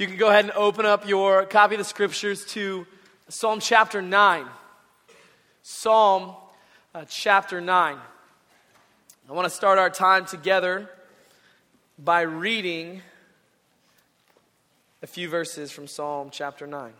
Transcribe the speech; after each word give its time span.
You 0.00 0.06
can 0.06 0.16
go 0.16 0.30
ahead 0.30 0.46
and 0.46 0.54
open 0.54 0.86
up 0.86 1.06
your 1.06 1.44
copy 1.44 1.74
of 1.74 1.78
the 1.78 1.84
scriptures 1.84 2.46
to 2.52 2.86
Psalm 3.28 3.60
chapter 3.60 4.00
9. 4.00 4.46
Psalm 5.62 6.34
uh, 6.94 7.04
chapter 7.06 7.60
9. 7.60 7.98
I 9.28 9.32
want 9.34 9.44
to 9.44 9.54
start 9.54 9.78
our 9.78 9.90
time 9.90 10.24
together 10.24 10.88
by 11.98 12.22
reading 12.22 13.02
a 15.02 15.06
few 15.06 15.28
verses 15.28 15.70
from 15.70 15.86
Psalm 15.86 16.30
chapter 16.32 16.66
9. 16.66 16.94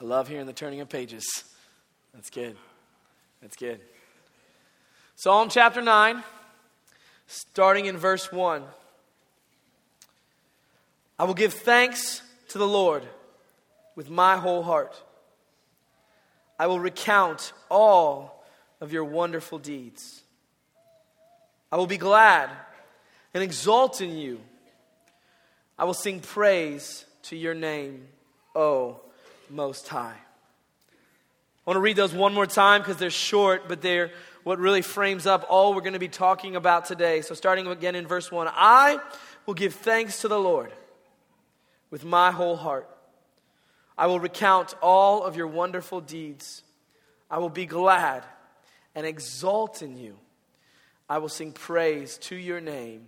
I 0.00 0.02
love 0.02 0.28
hearing 0.28 0.46
the 0.46 0.54
turning 0.54 0.80
of 0.80 0.88
pages. 0.88 1.26
That's 2.14 2.30
good. 2.30 2.56
That's 3.42 3.56
good. 3.56 3.82
Psalm 5.16 5.48
chapter 5.48 5.80
9, 5.80 6.24
starting 7.28 7.86
in 7.86 7.96
verse 7.96 8.32
1. 8.32 8.64
I 11.20 11.24
will 11.24 11.34
give 11.34 11.54
thanks 11.54 12.20
to 12.48 12.58
the 12.58 12.66
Lord 12.66 13.04
with 13.94 14.10
my 14.10 14.36
whole 14.36 14.64
heart. 14.64 15.00
I 16.58 16.66
will 16.66 16.80
recount 16.80 17.52
all 17.70 18.44
of 18.80 18.92
your 18.92 19.04
wonderful 19.04 19.60
deeds. 19.60 20.22
I 21.70 21.76
will 21.76 21.86
be 21.86 21.96
glad 21.96 22.50
and 23.32 23.42
exult 23.42 24.00
in 24.00 24.18
you. 24.18 24.40
I 25.78 25.84
will 25.84 25.94
sing 25.94 26.18
praise 26.18 27.04
to 27.24 27.36
your 27.36 27.54
name, 27.54 28.08
O 28.54 29.00
Most 29.48 29.86
High. 29.86 30.16
I 30.16 31.70
want 31.70 31.76
to 31.76 31.80
read 31.80 31.96
those 31.96 32.12
one 32.12 32.34
more 32.34 32.46
time 32.46 32.82
because 32.82 32.96
they're 32.96 33.10
short, 33.10 33.68
but 33.68 33.80
they're 33.80 34.10
what 34.44 34.58
really 34.58 34.82
frames 34.82 35.26
up 35.26 35.46
all 35.48 35.74
we're 35.74 35.80
going 35.80 35.94
to 35.94 35.98
be 35.98 36.08
talking 36.08 36.54
about 36.54 36.84
today. 36.84 37.22
So, 37.22 37.34
starting 37.34 37.66
again 37.66 37.94
in 37.94 38.06
verse 38.06 38.30
1 38.30 38.48
I 38.50 39.00
will 39.46 39.54
give 39.54 39.74
thanks 39.74 40.20
to 40.20 40.28
the 40.28 40.38
Lord 40.38 40.72
with 41.90 42.04
my 42.04 42.30
whole 42.30 42.56
heart. 42.56 42.88
I 43.96 44.06
will 44.06 44.20
recount 44.20 44.74
all 44.82 45.22
of 45.24 45.36
your 45.36 45.46
wonderful 45.46 46.00
deeds. 46.00 46.62
I 47.30 47.38
will 47.38 47.48
be 47.48 47.66
glad 47.66 48.24
and 48.94 49.06
exult 49.06 49.82
in 49.82 49.96
you. 49.96 50.16
I 51.08 51.18
will 51.18 51.28
sing 51.28 51.52
praise 51.52 52.18
to 52.18 52.36
your 52.36 52.60
name, 52.60 53.06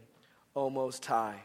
O 0.55 0.71
Most 0.71 1.05
High. 1.05 1.41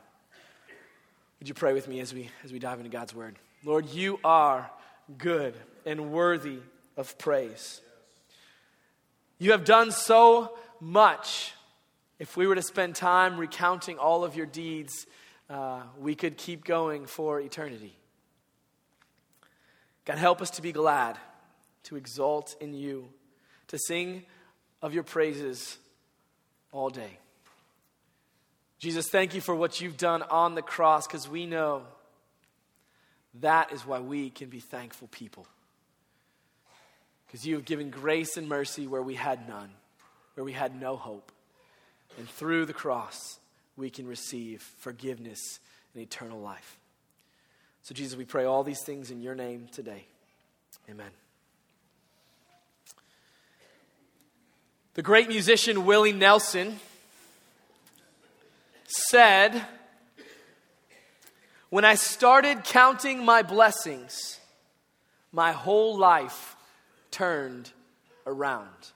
Would 1.39 1.47
you 1.47 1.53
pray 1.53 1.73
with 1.73 1.87
me 1.87 1.99
as 2.01 2.13
we, 2.13 2.29
as 2.43 2.51
we 2.51 2.59
dive 2.59 2.79
into 2.79 2.91
God's 2.91 3.15
Word? 3.15 3.35
Lord, 3.63 3.89
you 3.89 4.19
are 4.23 4.69
good 5.17 5.55
and 5.85 6.11
worthy 6.11 6.59
of 6.97 7.17
praise. 7.17 7.81
You 9.41 9.53
have 9.53 9.65
done 9.65 9.89
so 9.91 10.55
much. 10.79 11.53
If 12.19 12.37
we 12.37 12.45
were 12.45 12.53
to 12.53 12.61
spend 12.61 12.95
time 12.95 13.39
recounting 13.39 13.97
all 13.97 14.23
of 14.23 14.35
your 14.35 14.45
deeds, 14.45 15.07
uh, 15.49 15.81
we 15.97 16.13
could 16.13 16.37
keep 16.37 16.63
going 16.63 17.07
for 17.07 17.39
eternity. 17.41 17.95
God, 20.05 20.19
help 20.19 20.43
us 20.43 20.51
to 20.51 20.61
be 20.61 20.71
glad, 20.71 21.17
to 21.85 21.95
exalt 21.95 22.55
in 22.61 22.75
you, 22.75 23.07
to 23.69 23.79
sing 23.79 24.27
of 24.79 24.93
your 24.93 25.01
praises 25.01 25.79
all 26.71 26.91
day. 26.91 27.17
Jesus, 28.77 29.09
thank 29.09 29.33
you 29.33 29.41
for 29.41 29.55
what 29.55 29.81
you've 29.81 29.97
done 29.97 30.21
on 30.21 30.53
the 30.53 30.61
cross 30.61 31.07
because 31.07 31.27
we 31.27 31.47
know 31.47 31.81
that 33.39 33.71
is 33.71 33.87
why 33.87 34.01
we 34.01 34.29
can 34.29 34.49
be 34.49 34.59
thankful 34.59 35.07
people. 35.07 35.47
Because 37.31 37.47
you 37.47 37.55
have 37.55 37.63
given 37.63 37.89
grace 37.89 38.35
and 38.35 38.49
mercy 38.49 38.87
where 38.87 39.01
we 39.01 39.15
had 39.15 39.47
none, 39.47 39.69
where 40.33 40.43
we 40.43 40.51
had 40.51 40.75
no 40.75 40.97
hope. 40.97 41.31
And 42.17 42.27
through 42.27 42.65
the 42.65 42.73
cross, 42.73 43.39
we 43.77 43.89
can 43.89 44.05
receive 44.05 44.61
forgiveness 44.79 45.61
and 45.93 46.03
eternal 46.03 46.41
life. 46.41 46.77
So, 47.83 47.95
Jesus, 47.95 48.17
we 48.17 48.25
pray 48.25 48.43
all 48.43 48.65
these 48.65 48.83
things 48.83 49.11
in 49.11 49.21
your 49.21 49.33
name 49.33 49.69
today. 49.71 50.03
Amen. 50.89 51.09
The 54.95 55.01
great 55.01 55.29
musician 55.29 55.85
Willie 55.85 56.11
Nelson 56.11 56.81
said, 58.87 59.65
When 61.69 61.85
I 61.85 61.95
started 61.95 62.65
counting 62.65 63.23
my 63.23 63.41
blessings, 63.41 64.37
my 65.31 65.53
whole 65.53 65.97
life 65.97 66.57
turned 67.11 67.71
around. 68.25 68.91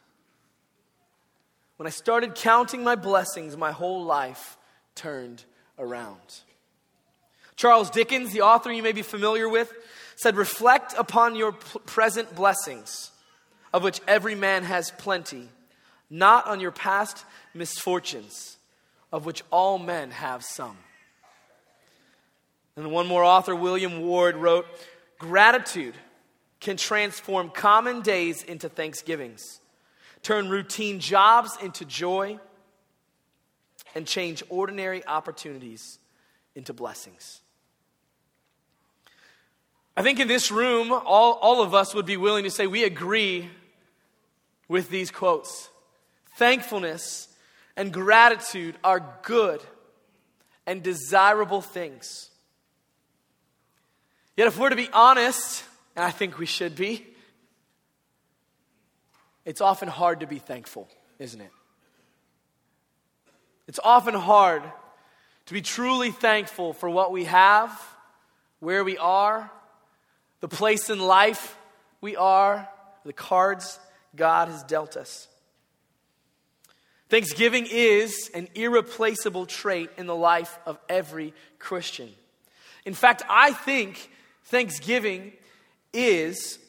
When 1.78 1.88
I 1.88 1.92
started 1.92 2.36
counting 2.36 2.84
my 2.84 2.96
blessings, 2.96 3.58
my 3.58 3.72
whole 3.72 4.04
life 4.04 4.58
turned 4.96 5.44
around. 5.78 6.42
Charles 7.56 7.90
Dickens, 7.90 8.32
the 8.32 8.42
author 8.42 8.72
you 8.72 8.84
may 8.84 8.92
be 8.94 9.02
familiar 9.02 9.48
with, 9.48 9.74
said, 10.16 10.36
Reflect 10.36 10.94
upon 10.98 11.36
your 11.36 11.54
p- 11.54 11.80
present 11.86 12.34
blessings, 12.36 13.12
of 13.74 13.84
which 13.84 14.02
every 14.08 14.36
man 14.36 14.64
has 14.64 14.92
plenty, 14.92 15.50
not 16.10 16.48
on 16.48 16.60
your 16.60 16.72
past 16.72 17.26
misfortunes, 17.54 18.58
of 19.12 19.26
which 19.26 19.44
all 19.52 19.78
men 19.78 20.12
have 20.12 20.44
some. 20.44 20.78
And 22.78 22.92
one 22.92 23.08
more 23.08 23.24
author, 23.24 23.56
William 23.56 24.02
Ward, 24.02 24.36
wrote, 24.36 24.66
Gratitude 25.18 25.96
can 26.60 26.78
transform 26.78 27.50
common 27.50 28.02
days 28.02 28.44
into 28.44 28.70
thanksgivings, 28.70 29.60
turn 30.24 30.50
routine 30.50 31.00
jobs 31.00 31.58
into 31.62 31.86
joy, 31.86 32.40
and 33.94 34.06
change 34.06 34.44
ordinary 34.50 35.06
opportunities 35.06 36.00
into 36.56 36.74
blessings. 36.74 37.42
I 39.98 40.02
think 40.02 40.20
in 40.20 40.28
this 40.28 40.52
room, 40.52 40.92
all, 40.92 41.34
all 41.34 41.62
of 41.62 41.74
us 41.74 41.96
would 41.96 42.06
be 42.06 42.18
willing 42.18 42.44
to 42.44 42.52
say 42.52 42.68
we 42.68 42.84
agree 42.84 43.50
with 44.68 44.90
these 44.90 45.12
quotes. 45.12 45.70
Thankfulness 46.36 47.30
and 47.78 47.94
gratitude 47.94 48.76
are 48.84 49.20
good 49.24 49.62
and 50.66 50.84
desirable 50.84 51.62
things. 51.62 52.30
Yet, 54.36 54.48
if 54.48 54.60
we're 54.60 54.70
to 54.70 54.76
be 54.76 54.90
honest, 54.92 55.64
and 55.96 56.04
I 56.04 56.12
think 56.12 56.38
we 56.38 56.46
should 56.46 56.76
be, 56.76 57.06
it's 59.46 59.62
often 59.62 59.88
hard 59.88 60.22
to 60.22 60.28
be 60.28 60.40
thankful, 60.40 60.88
isn't 61.20 61.40
it? 61.40 61.52
It's 63.68 63.80
often 63.84 64.14
hard 64.14 64.64
to 65.46 65.54
be 65.54 65.62
truly 65.62 66.12
thankful 66.12 66.74
for 66.74 66.90
what 66.90 67.12
we 67.12 67.26
have, 67.26 67.72
where 68.60 68.84
we 68.84 68.98
are, 68.98 69.52
the 70.40 70.48
place 70.48 70.90
in 70.90 71.00
life 71.00 71.58
we 72.02 72.16
are, 72.16 72.68
the 73.04 73.14
cards 73.14 73.80
God 74.16 74.48
has 74.48 74.64
dealt 74.64 74.98
us. 74.98 75.28
Thanksgiving 77.10 77.68
is 77.70 78.32
an 78.34 78.48
irreplaceable 78.56 79.46
trait 79.46 79.90
in 79.98 80.08
the 80.08 80.16
life 80.16 80.58
of 80.66 80.80
every 80.90 81.34
Christian. 81.60 82.10
In 82.84 82.96
fact, 82.96 83.22
I 83.30 83.54
think 83.54 84.10
Thanksgiving 84.46 85.34
is 85.96 86.60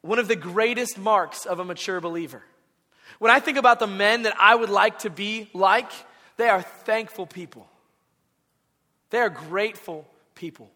one 0.00 0.18
of 0.18 0.28
the 0.28 0.36
greatest 0.36 0.98
marks 0.98 1.46
of 1.46 1.58
a 1.58 1.64
mature 1.64 2.00
believer. 2.00 2.42
When 3.18 3.30
I 3.30 3.40
think 3.40 3.58
about 3.58 3.80
the 3.80 3.86
men 3.86 4.22
that 4.22 4.34
I 4.38 4.54
would 4.54 4.70
like 4.70 5.00
to 5.00 5.10
be 5.10 5.50
like, 5.52 5.90
they 6.36 6.48
are 6.48 6.62
thankful 6.62 7.26
people. 7.26 7.68
They 9.10 9.18
are 9.18 9.30
grateful 9.30 10.06
people. 10.34 10.70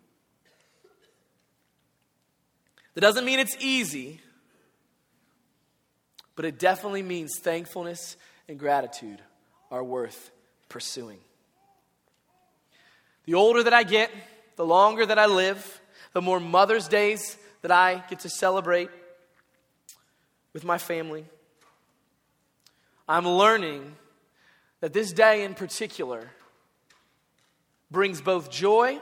That 2.95 3.01
doesn't 3.01 3.25
mean 3.25 3.39
it's 3.39 3.57
easy, 3.61 4.21
but 6.37 6.45
it 6.45 6.59
definitely 6.59 7.03
means 7.03 7.39
thankfulness 7.41 8.17
and 8.49 8.59
gratitude 8.59 9.21
are 9.71 9.85
worth 9.85 10.31
pursuing. 10.69 11.19
The 13.25 13.35
older 13.35 13.63
that 13.63 13.73
I 13.73 13.85
get, 13.85 14.11
the 14.57 14.67
longer 14.67 15.07
that 15.07 15.19
I 15.19 15.27
live, 15.27 15.81
the 16.13 16.21
more 16.21 16.41
Mother's 16.41 16.89
Days 16.89 17.39
that 17.63 17.71
I 17.71 18.05
get 18.09 18.21
to 18.21 18.29
celebrate 18.29 18.91
with 20.53 20.65
my 20.65 20.79
family. 20.79 21.25
I'm 23.09 23.27
learning 23.27 23.97
that 24.81 24.93
this 24.93 25.13
day 25.13 25.45
in 25.45 25.55
particular 25.55 26.31
brings 27.91 28.21
both 28.21 28.51
joy 28.51 29.01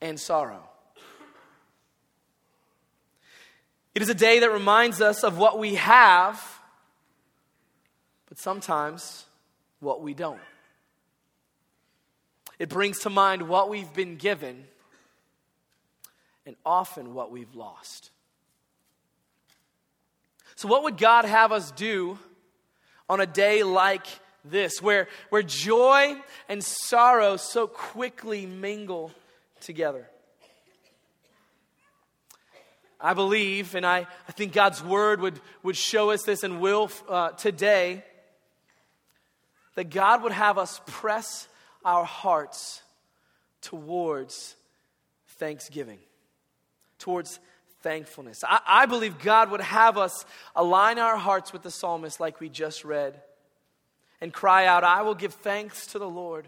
and 0.00 0.18
sorrow. 0.18 0.62
It 3.94 4.02
is 4.02 4.08
a 4.08 4.14
day 4.14 4.40
that 4.40 4.52
reminds 4.52 5.00
us 5.00 5.24
of 5.24 5.36
what 5.36 5.58
we 5.58 5.74
have, 5.74 6.42
but 8.28 8.38
sometimes 8.38 9.26
what 9.80 10.00
we 10.00 10.14
don't. 10.14 10.40
It 12.58 12.68
brings 12.68 13.00
to 13.00 13.10
mind 13.10 13.48
what 13.48 13.68
we've 13.68 13.92
been 13.92 14.16
given 14.16 14.64
and 16.50 16.56
often 16.66 17.14
what 17.14 17.30
we've 17.30 17.54
lost. 17.54 18.10
So, 20.56 20.66
what 20.66 20.82
would 20.82 20.96
God 20.96 21.24
have 21.24 21.52
us 21.52 21.70
do 21.70 22.18
on 23.08 23.20
a 23.20 23.26
day 23.26 23.62
like 23.62 24.04
this, 24.44 24.82
where, 24.82 25.06
where 25.28 25.44
joy 25.44 26.16
and 26.48 26.64
sorrow 26.64 27.36
so 27.36 27.68
quickly 27.68 28.46
mingle 28.46 29.12
together? 29.60 30.10
I 33.00 33.14
believe, 33.14 33.76
and 33.76 33.86
I, 33.86 34.08
I 34.28 34.32
think 34.32 34.52
God's 34.52 34.82
word 34.82 35.20
would, 35.20 35.38
would 35.62 35.76
show 35.76 36.10
us 36.10 36.24
this 36.24 36.42
and 36.42 36.60
will 36.60 36.90
uh, 37.08 37.28
today, 37.30 38.02
that 39.76 39.88
God 39.88 40.24
would 40.24 40.32
have 40.32 40.58
us 40.58 40.80
press 40.84 41.46
our 41.84 42.04
hearts 42.04 42.82
towards 43.60 44.56
thanksgiving, 45.40 45.98
towards 47.00 47.40
thankfulness. 47.82 48.44
I, 48.46 48.60
I 48.66 48.86
believe 48.86 49.18
God 49.18 49.50
would 49.50 49.60
have 49.60 49.98
us 49.98 50.24
align 50.54 50.98
our 50.98 51.16
hearts 51.16 51.52
with 51.52 51.62
the 51.62 51.70
psalmist, 51.70 52.20
like 52.20 52.40
we 52.40 52.48
just 52.48 52.84
read, 52.84 53.20
and 54.20 54.32
cry 54.32 54.66
out, 54.66 54.84
I 54.84 55.02
will 55.02 55.14
give 55.14 55.34
thanks 55.34 55.88
to 55.88 55.98
the 55.98 56.08
Lord 56.08 56.46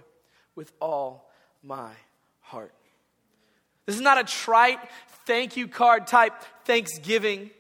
with 0.55 0.73
all 0.81 1.31
my 1.63 1.91
heart. 2.41 2.73
This 3.87 3.97
is 3.97 4.03
not 4.03 4.19
a 4.19 4.25
trite 4.25 4.79
thank 5.27 5.57
you 5.57 5.67
card 5.69 6.07
type 6.07 6.35
thanksgiving. 6.65 7.51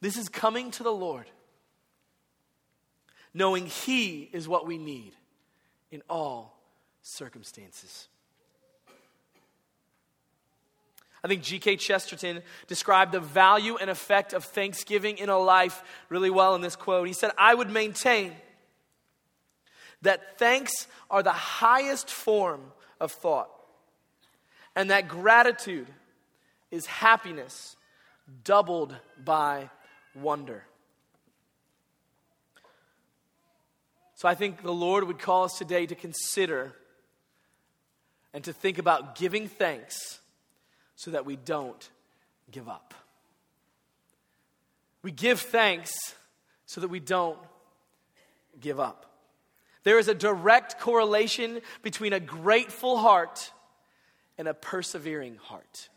This 0.00 0.16
is 0.16 0.28
coming 0.28 0.70
to 0.72 0.82
the 0.82 0.92
Lord, 0.92 1.26
knowing 3.34 3.66
He 3.66 4.28
is 4.32 4.46
what 4.46 4.66
we 4.66 4.78
need 4.78 5.12
in 5.90 6.02
all 6.08 6.58
circumstances. 7.02 8.08
I 11.22 11.28
think 11.28 11.42
G.K. 11.42 11.76
Chesterton 11.76 12.42
described 12.66 13.12
the 13.12 13.20
value 13.20 13.76
and 13.76 13.90
effect 13.90 14.32
of 14.32 14.44
thanksgiving 14.44 15.18
in 15.18 15.28
a 15.28 15.38
life 15.38 15.82
really 16.08 16.30
well 16.30 16.54
in 16.54 16.60
this 16.60 16.76
quote. 16.76 17.06
He 17.06 17.12
said, 17.12 17.32
I 17.36 17.54
would 17.54 17.70
maintain 17.70 18.32
that 20.02 20.38
thanks 20.38 20.86
are 21.10 21.22
the 21.22 21.32
highest 21.32 22.08
form 22.10 22.60
of 23.00 23.10
thought 23.10 23.50
and 24.76 24.90
that 24.90 25.08
gratitude 25.08 25.88
is 26.70 26.86
happiness 26.86 27.74
doubled 28.44 28.94
by 29.22 29.70
wonder. 30.14 30.62
So 34.14 34.28
I 34.28 34.34
think 34.34 34.62
the 34.62 34.72
Lord 34.72 35.04
would 35.04 35.18
call 35.18 35.44
us 35.44 35.58
today 35.58 35.86
to 35.86 35.94
consider 35.94 36.74
and 38.32 38.44
to 38.44 38.52
think 38.52 38.78
about 38.78 39.16
giving 39.16 39.48
thanks 39.48 40.20
so 40.98 41.12
that 41.12 41.24
we 41.24 41.36
don't 41.36 41.90
give 42.50 42.68
up. 42.68 42.92
We 45.02 45.12
give 45.12 45.40
thanks 45.40 45.92
so 46.66 46.80
that 46.80 46.88
we 46.88 46.98
don't 46.98 47.38
give 48.60 48.80
up. 48.80 49.06
There 49.84 50.00
is 50.00 50.08
a 50.08 50.14
direct 50.14 50.80
correlation 50.80 51.60
between 51.82 52.12
a 52.12 52.18
grateful 52.18 52.98
heart 52.98 53.52
and 54.38 54.48
a 54.48 54.54
persevering 54.54 55.36
heart. 55.36 55.88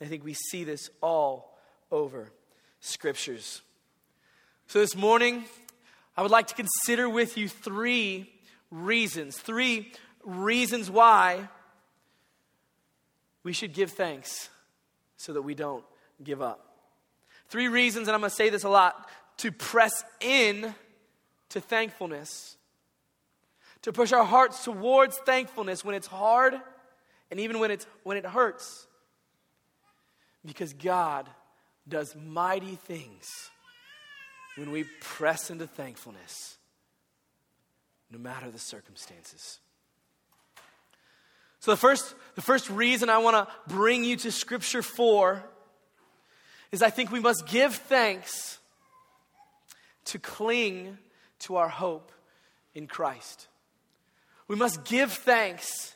And 0.00 0.06
I 0.06 0.10
think 0.10 0.24
we 0.24 0.32
see 0.32 0.64
this 0.64 0.88
all 1.02 1.58
over 1.92 2.32
scriptures. 2.80 3.60
So 4.68 4.78
this 4.78 4.96
morning, 4.96 5.44
I 6.16 6.22
would 6.22 6.30
like 6.30 6.46
to 6.46 6.54
consider 6.54 7.10
with 7.10 7.36
you 7.36 7.46
three 7.46 8.32
reasons, 8.70 9.36
three 9.36 9.92
reasons 10.24 10.90
why 10.90 11.50
we 13.44 13.52
should 13.52 13.72
give 13.72 13.92
thanks 13.92 14.48
so 15.16 15.32
that 15.34 15.42
we 15.42 15.54
don't 15.54 15.84
give 16.24 16.42
up. 16.42 16.66
Three 17.48 17.68
reasons, 17.68 18.08
and 18.08 18.14
I'm 18.14 18.20
going 18.20 18.30
to 18.30 18.34
say 18.34 18.50
this 18.50 18.64
a 18.64 18.68
lot, 18.68 19.08
to 19.38 19.52
press 19.52 20.04
in 20.20 20.74
to 21.50 21.60
thankfulness, 21.60 22.56
to 23.82 23.92
push 23.92 24.12
our 24.12 24.24
hearts 24.24 24.64
towards 24.64 25.18
thankfulness 25.18 25.84
when 25.84 25.94
it's 25.94 26.06
hard 26.06 26.54
and 27.30 27.38
even 27.38 27.58
when, 27.58 27.70
it's, 27.70 27.86
when 28.02 28.16
it 28.16 28.24
hurts. 28.24 28.86
Because 30.44 30.72
God 30.72 31.28
does 31.88 32.16
mighty 32.16 32.76
things 32.76 33.50
when 34.56 34.70
we 34.70 34.84
press 35.00 35.50
into 35.50 35.66
thankfulness, 35.66 36.56
no 38.10 38.18
matter 38.18 38.50
the 38.50 38.58
circumstances. 38.58 39.58
So, 41.64 41.70
the 41.70 41.78
first, 41.78 42.14
the 42.34 42.42
first 42.42 42.68
reason 42.68 43.08
I 43.08 43.16
want 43.16 43.36
to 43.36 43.72
bring 43.72 44.04
you 44.04 44.16
to 44.16 44.30
Scripture 44.30 44.82
for 44.82 45.42
is 46.70 46.82
I 46.82 46.90
think 46.90 47.10
we 47.10 47.20
must 47.20 47.46
give 47.46 47.74
thanks 47.74 48.58
to 50.04 50.18
cling 50.18 50.98
to 51.38 51.56
our 51.56 51.70
hope 51.70 52.12
in 52.74 52.86
Christ. 52.86 53.48
We 54.46 54.56
must 54.56 54.84
give 54.84 55.10
thanks 55.10 55.94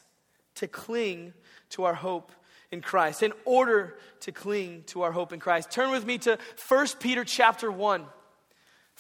to 0.55 0.69
cling 0.69 1.35
to 1.69 1.85
our 1.85 1.93
hope 1.93 2.33
in 2.71 2.81
Christ, 2.81 3.23
in 3.23 3.35
order 3.45 3.99
to 4.21 4.33
cling 4.33 4.85
to 4.87 5.03
our 5.03 5.13
hope 5.13 5.35
in 5.35 5.39
Christ. 5.39 5.71
Turn 5.71 5.91
with 5.91 6.07
me 6.07 6.17
to 6.17 6.39
1 6.67 6.87
Peter 6.99 7.25
chapter 7.25 7.71
1. 7.71 8.07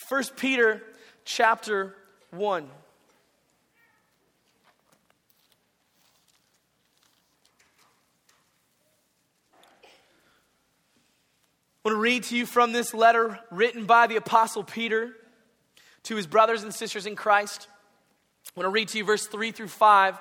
1 0.06 0.24
Peter 0.36 0.82
chapter 1.24 1.96
1. 2.30 2.68
I 11.88 11.90
want 11.90 12.00
to 12.00 12.02
read 12.02 12.24
to 12.24 12.36
you 12.36 12.44
from 12.44 12.72
this 12.72 12.92
letter 12.92 13.40
written 13.50 13.86
by 13.86 14.08
the 14.08 14.16
Apostle 14.16 14.62
Peter 14.62 15.16
to 16.02 16.16
his 16.16 16.26
brothers 16.26 16.62
and 16.62 16.74
sisters 16.74 17.06
in 17.06 17.16
Christ. 17.16 17.66
I 18.48 18.60
want 18.60 18.66
to 18.66 18.70
read 18.70 18.88
to 18.88 18.98
you 18.98 19.04
verse 19.04 19.26
3 19.26 19.52
through 19.52 19.68
5. 19.68 20.18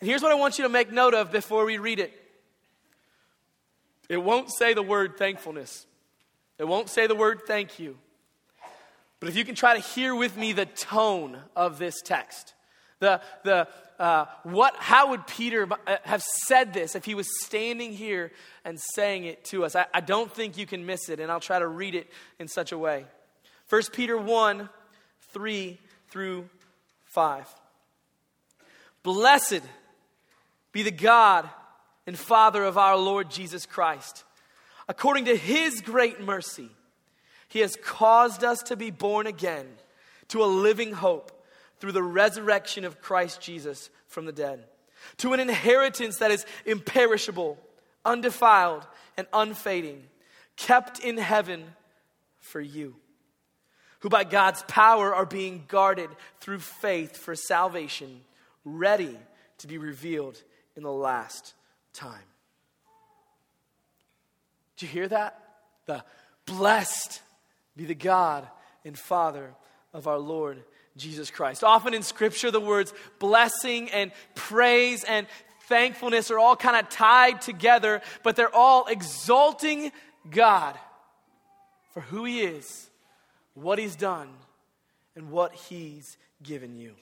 And 0.00 0.08
here's 0.08 0.22
what 0.22 0.30
I 0.30 0.36
want 0.36 0.58
you 0.58 0.62
to 0.62 0.68
make 0.68 0.92
note 0.92 1.14
of 1.14 1.32
before 1.32 1.64
we 1.64 1.78
read 1.78 1.98
it 1.98 2.12
it 4.08 4.18
won't 4.18 4.48
say 4.52 4.74
the 4.74 4.82
word 4.82 5.18
thankfulness, 5.18 5.88
it 6.56 6.68
won't 6.68 6.88
say 6.88 7.08
the 7.08 7.16
word 7.16 7.40
thank 7.48 7.80
you. 7.80 7.98
But 9.18 9.28
if 9.28 9.34
you 9.34 9.44
can 9.44 9.56
try 9.56 9.74
to 9.74 9.80
hear 9.80 10.14
with 10.14 10.36
me 10.36 10.52
the 10.52 10.66
tone 10.66 11.36
of 11.56 11.80
this 11.80 12.00
text, 12.00 12.54
the, 13.00 13.20
the, 13.44 13.68
uh, 13.98 14.26
what, 14.42 14.74
how 14.76 15.10
would 15.10 15.26
Peter 15.26 15.68
uh, 15.86 15.96
have 16.04 16.22
said 16.22 16.72
this 16.72 16.94
if 16.94 17.04
he 17.04 17.14
was 17.14 17.28
standing 17.44 17.92
here 17.92 18.32
and 18.64 18.78
saying 18.94 19.24
it 19.24 19.44
to 19.46 19.64
us? 19.64 19.76
I, 19.76 19.86
I 19.94 20.00
don't 20.00 20.32
think 20.32 20.58
you 20.58 20.66
can 20.66 20.86
miss 20.86 21.08
it, 21.08 21.20
and 21.20 21.30
I'll 21.30 21.40
try 21.40 21.58
to 21.58 21.66
read 21.66 21.94
it 21.94 22.08
in 22.38 22.48
such 22.48 22.72
a 22.72 22.78
way. 22.78 23.04
1 23.68 23.82
Peter 23.92 24.16
1 24.16 24.68
3 25.32 25.78
through 26.08 26.48
5. 27.04 27.46
Blessed 29.02 29.62
be 30.72 30.82
the 30.82 30.90
God 30.90 31.48
and 32.06 32.18
Father 32.18 32.64
of 32.64 32.78
our 32.78 32.96
Lord 32.96 33.30
Jesus 33.30 33.66
Christ. 33.66 34.24
According 34.88 35.26
to 35.26 35.36
his 35.36 35.82
great 35.82 36.20
mercy, 36.20 36.70
he 37.48 37.60
has 37.60 37.76
caused 37.82 38.42
us 38.42 38.62
to 38.64 38.76
be 38.76 38.90
born 38.90 39.26
again 39.26 39.66
to 40.28 40.42
a 40.42 40.46
living 40.46 40.92
hope 40.92 41.37
through 41.80 41.92
the 41.92 42.02
resurrection 42.02 42.84
of 42.84 43.00
Christ 43.00 43.40
Jesus 43.40 43.90
from 44.06 44.24
the 44.24 44.32
dead, 44.32 44.64
to 45.18 45.32
an 45.32 45.40
inheritance 45.40 46.18
that 46.18 46.30
is 46.30 46.44
imperishable, 46.66 47.58
undefiled, 48.04 48.86
and 49.16 49.26
unfading, 49.32 50.02
kept 50.56 50.98
in 51.00 51.18
heaven 51.18 51.64
for 52.40 52.60
you, 52.60 52.96
who 54.00 54.08
by 54.08 54.24
God's 54.24 54.62
power 54.64 55.14
are 55.14 55.26
being 55.26 55.64
guarded 55.68 56.10
through 56.40 56.60
faith 56.60 57.16
for 57.16 57.34
salvation, 57.34 58.20
ready 58.64 59.16
to 59.58 59.66
be 59.66 59.78
revealed 59.78 60.42
in 60.76 60.82
the 60.82 60.92
last 60.92 61.54
time. 61.92 62.22
Did 64.76 64.86
you 64.86 64.92
hear 64.92 65.08
that? 65.08 65.42
The 65.86 66.04
blessed 66.46 67.20
be 67.76 67.84
the 67.84 67.94
God 67.94 68.46
and 68.84 68.96
Father 68.96 69.54
of 69.92 70.06
our 70.06 70.18
Lord 70.18 70.62
Jesus 70.98 71.30
Christ. 71.30 71.64
Often 71.64 71.94
in 71.94 72.02
Scripture, 72.02 72.50
the 72.50 72.60
words 72.60 72.92
blessing 73.18 73.90
and 73.90 74.12
praise 74.34 75.04
and 75.04 75.26
thankfulness 75.62 76.30
are 76.30 76.38
all 76.38 76.56
kind 76.56 76.76
of 76.76 76.90
tied 76.90 77.40
together, 77.40 78.02
but 78.22 78.36
they're 78.36 78.54
all 78.54 78.86
exalting 78.86 79.92
God 80.30 80.78
for 81.92 82.00
who 82.00 82.24
He 82.24 82.40
is, 82.40 82.90
what 83.54 83.78
He's 83.78 83.96
done, 83.96 84.28
and 85.16 85.30
what 85.30 85.54
He's 85.54 86.16
given 86.42 86.76
you. 86.76 86.94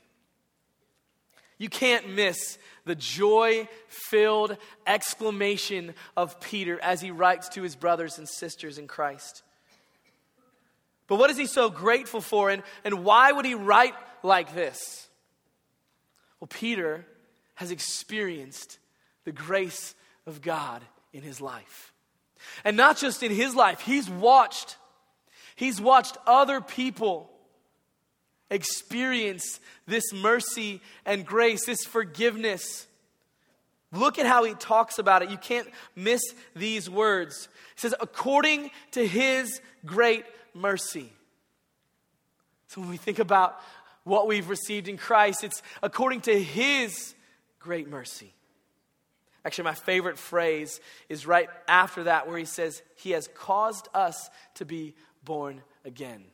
You 1.58 1.68
can't 1.68 2.10
miss 2.10 2.58
the 2.84 2.94
joy 2.94 3.68
filled 3.88 4.56
exclamation 4.86 5.94
of 6.16 6.38
Peter 6.40 6.78
as 6.82 7.00
he 7.00 7.10
writes 7.10 7.48
to 7.50 7.62
his 7.62 7.74
brothers 7.74 8.18
and 8.18 8.28
sisters 8.28 8.76
in 8.76 8.86
Christ. 8.86 9.42
But 11.06 11.16
what 11.16 11.30
is 11.30 11.36
he 11.36 11.46
so 11.46 11.70
grateful 11.70 12.20
for, 12.20 12.50
and, 12.50 12.62
and 12.84 13.04
why 13.04 13.30
would 13.30 13.44
he 13.44 13.54
write 13.54 13.94
like 14.22 14.54
this? 14.54 15.08
Well, 16.40 16.48
Peter 16.48 17.06
has 17.54 17.70
experienced 17.70 18.78
the 19.24 19.32
grace 19.32 19.94
of 20.26 20.42
God 20.42 20.82
in 21.12 21.22
his 21.22 21.40
life. 21.40 21.92
And 22.64 22.76
not 22.76 22.96
just 22.96 23.22
in 23.22 23.32
his 23.32 23.54
life, 23.54 23.80
he's 23.80 24.10
watched 24.10 24.76
He's 25.56 25.80
watched 25.80 26.18
other 26.26 26.60
people 26.60 27.30
experience 28.50 29.58
this 29.86 30.12
mercy 30.12 30.82
and 31.06 31.26
grace, 31.26 31.64
this 31.64 31.82
forgiveness. 31.82 32.86
Look 33.90 34.18
at 34.18 34.26
how 34.26 34.44
he 34.44 34.52
talks 34.54 34.98
about 34.98 35.22
it. 35.22 35.30
You 35.30 35.38
can't 35.38 35.68
miss 35.96 36.20
these 36.54 36.90
words. 36.90 37.48
He 37.74 37.80
says, 37.80 37.94
according 37.98 38.70
to 38.92 39.06
his 39.06 39.60
great 39.86 40.26
mercy. 40.56 41.12
So 42.68 42.80
when 42.80 42.90
we 42.90 42.96
think 42.96 43.18
about 43.18 43.60
what 44.04 44.26
we've 44.26 44.48
received 44.48 44.88
in 44.88 44.96
Christ, 44.96 45.44
it's 45.44 45.62
according 45.82 46.22
to 46.22 46.42
his 46.42 47.14
great 47.58 47.88
mercy. 47.88 48.32
Actually, 49.44 49.64
my 49.64 49.74
favorite 49.74 50.18
phrase 50.18 50.80
is 51.08 51.26
right 51.26 51.48
after 51.68 52.04
that, 52.04 52.26
where 52.26 52.36
he 52.36 52.44
says, 52.44 52.82
He 52.96 53.12
has 53.12 53.28
caused 53.28 53.88
us 53.94 54.28
to 54.54 54.64
be 54.64 54.94
born 55.24 55.62
again. 55.84 56.24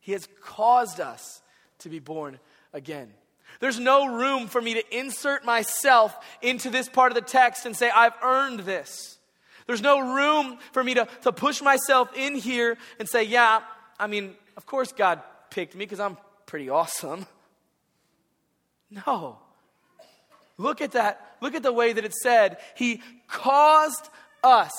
He 0.00 0.12
has 0.12 0.26
caused 0.42 0.98
us 0.98 1.42
to 1.80 1.90
be 1.90 1.98
born 1.98 2.38
again. 2.72 3.12
There's 3.58 3.78
no 3.78 4.06
room 4.06 4.46
for 4.46 4.62
me 4.62 4.74
to 4.74 4.98
insert 4.98 5.44
myself 5.44 6.16
into 6.40 6.70
this 6.70 6.88
part 6.88 7.12
of 7.12 7.16
the 7.16 7.20
text 7.20 7.66
and 7.66 7.76
say, 7.76 7.90
I've 7.90 8.14
earned 8.22 8.60
this. 8.60 9.18
There's 9.70 9.82
no 9.82 10.00
room 10.00 10.58
for 10.72 10.82
me 10.82 10.94
to, 10.94 11.06
to 11.22 11.30
push 11.30 11.62
myself 11.62 12.10
in 12.16 12.34
here 12.34 12.76
and 12.98 13.08
say, 13.08 13.22
Yeah, 13.22 13.60
I 14.00 14.08
mean, 14.08 14.34
of 14.56 14.66
course 14.66 14.90
God 14.90 15.22
picked 15.48 15.76
me 15.76 15.84
because 15.84 16.00
I'm 16.00 16.16
pretty 16.46 16.68
awesome. 16.68 17.24
No. 19.06 19.38
Look 20.58 20.80
at 20.80 20.90
that. 20.92 21.36
Look 21.40 21.54
at 21.54 21.62
the 21.62 21.72
way 21.72 21.92
that 21.92 22.04
it 22.04 22.12
said. 22.12 22.56
He 22.74 23.02
caused 23.28 24.08
us, 24.42 24.72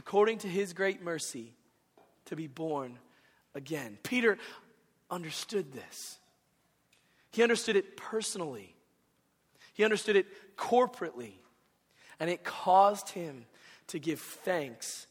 according 0.00 0.38
to 0.38 0.48
his 0.48 0.72
great 0.72 1.00
mercy, 1.00 1.52
to 2.24 2.34
be 2.34 2.48
born 2.48 2.98
again. 3.54 3.98
Peter 4.02 4.36
understood 5.12 5.72
this. 5.72 6.18
He 7.30 7.44
understood 7.44 7.76
it 7.76 7.96
personally, 7.96 8.74
he 9.74 9.84
understood 9.84 10.16
it 10.16 10.26
corporately, 10.56 11.34
and 12.18 12.28
it 12.28 12.42
caused 12.42 13.10
him 13.10 13.46
to 13.88 13.98
give 13.98 14.20
thanks 14.20 15.06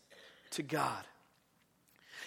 to 0.51 0.63
God. 0.63 1.05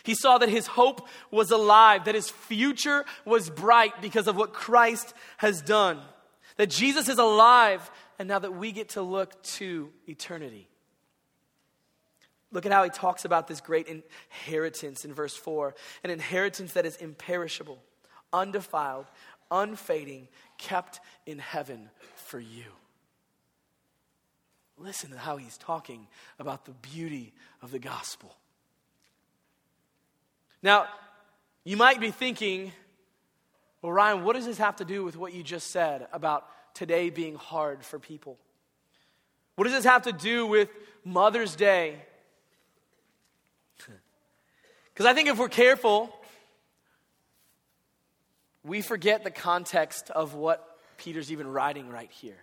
He 0.03 0.15
saw 0.15 0.39
that 0.39 0.49
his 0.49 0.69
hope 0.69 1.09
was 1.31 1.51
alive, 1.51 2.05
that 2.05 2.15
his 2.15 2.31
future 2.31 3.05
was 3.25 3.51
bright 3.51 4.01
because 4.01 4.29
of 4.29 4.37
what 4.37 4.53
Christ 4.53 5.15
has 5.39 5.61
done, 5.61 6.01
that 6.57 6.71
Jesus 6.71 7.09
is 7.09 7.19
alive, 7.19 7.91
and 8.19 8.29
now 8.29 8.39
that 8.39 8.55
we 8.55 8.71
get 8.71 8.91
to 8.91 9.03
look 9.03 9.43
to 9.43 9.91
eternity. 10.09 10.69
Look 12.53 12.65
at 12.65 12.73
how 12.73 12.85
he 12.85 12.91
talks 12.91 13.25
about 13.25 13.49
this 13.49 13.61
great 13.61 13.89
inheritance 13.89 15.05
in 15.05 15.13
verse 15.13 15.37
4 15.37 15.75
an 16.05 16.11
inheritance 16.11 16.75
that 16.75 16.87
is 16.87 16.97
imperishable, 16.97 17.83
undefiled, 18.33 19.07
unfading, 19.51 20.29
kept 20.57 21.01
in 21.27 21.39
heaven 21.39 21.91
for 22.15 22.39
you. 22.39 22.65
Listen 24.79 25.11
to 25.11 25.19
how 25.19 25.37
he's 25.37 25.57
talking 25.57 26.07
about 26.39 26.67
the 26.67 26.73
beauty 26.73 27.33
of 27.63 27.71
the 27.71 27.79
gospel. 27.79 28.37
Now, 30.63 30.87
you 31.65 31.77
might 31.77 32.01
be 32.01 32.11
thinking, 32.11 32.73
well, 33.81 33.93
Ryan, 33.93 34.25
what 34.25 34.37
does 34.37 34.47
this 34.47 34.59
have 34.59 34.77
to 34.77 34.85
do 34.85 35.05
with 35.05 35.17
what 35.17 35.33
you 35.33 35.43
just 35.43 35.71
said 35.71 36.07
about 36.13 36.47
today 36.75 37.09
being 37.09 37.37
hard 37.37 37.85
for 37.85 37.99
people? 37.99 38.39
What 39.55 39.65
does 39.65 39.73
this 39.73 39.85
have 39.85 40.03
to 40.03 40.13
do 40.13 40.47
with 40.47 40.69
Mother's 41.05 41.57
Day 41.57 41.97
because 44.93 45.07
I 45.07 45.15
think 45.15 45.29
if 45.29 45.39
we're 45.39 45.49
careful, 45.49 46.15
we 48.63 48.83
forget 48.83 49.25
the 49.25 49.31
context 49.31 50.11
of 50.11 50.35
what 50.35 50.79
Peter's 50.99 51.31
even 51.31 51.47
writing 51.47 51.89
right 51.89 52.11
here. 52.11 52.37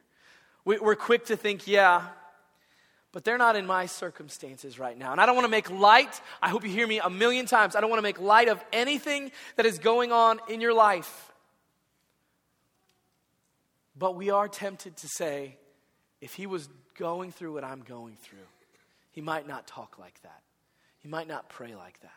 We're 0.66 0.96
quick 0.96 1.26
to 1.26 1.36
think, 1.36 1.68
yeah, 1.68 2.08
but 3.14 3.24
they're 3.24 3.38
not 3.38 3.56
in 3.56 3.66
my 3.66 3.86
circumstances 3.86 4.78
right 4.78 4.98
now. 4.98 5.14
And 5.14 5.22
I 5.22 5.26
don't 5.26 5.36
want 5.36 5.46
to 5.46 5.52
make 5.52 5.70
light, 5.70 6.20
I 6.42 6.50
hope 6.50 6.64
you 6.64 6.70
hear 6.70 6.88
me 6.88 7.00
a 7.00 7.10
million 7.10 7.46
times. 7.46 7.76
I 7.76 7.82
don't 7.82 7.90
want 7.90 8.00
to 8.00 8.04
make 8.04 8.20
light 8.20 8.50
of 8.50 8.62
anything 8.74 9.32
that 9.56 9.66
is 9.66 9.80
going 9.80 10.12
on 10.12 10.40
in 10.50 10.60
your 10.60 10.74
life. 10.74 11.32
But 13.98 14.16
we 14.16 14.32
are 14.32 14.48
tempted 14.48 14.98
to 14.98 15.08
say, 15.08 15.56
if 16.20 16.34
he 16.34 16.48
was 16.48 16.68
going 16.98 17.32
through 17.32 17.54
what 17.54 17.64
I'm 17.64 17.82
going 17.82 18.18
through, 18.22 18.40
he 19.12 19.22
might 19.22 19.48
not 19.48 19.68
talk 19.68 20.00
like 20.00 20.20
that. 20.24 20.42
He 20.98 21.08
might 21.08 21.28
not 21.28 21.50
pray 21.50 21.76
like 21.76 22.02
that. 22.02 22.12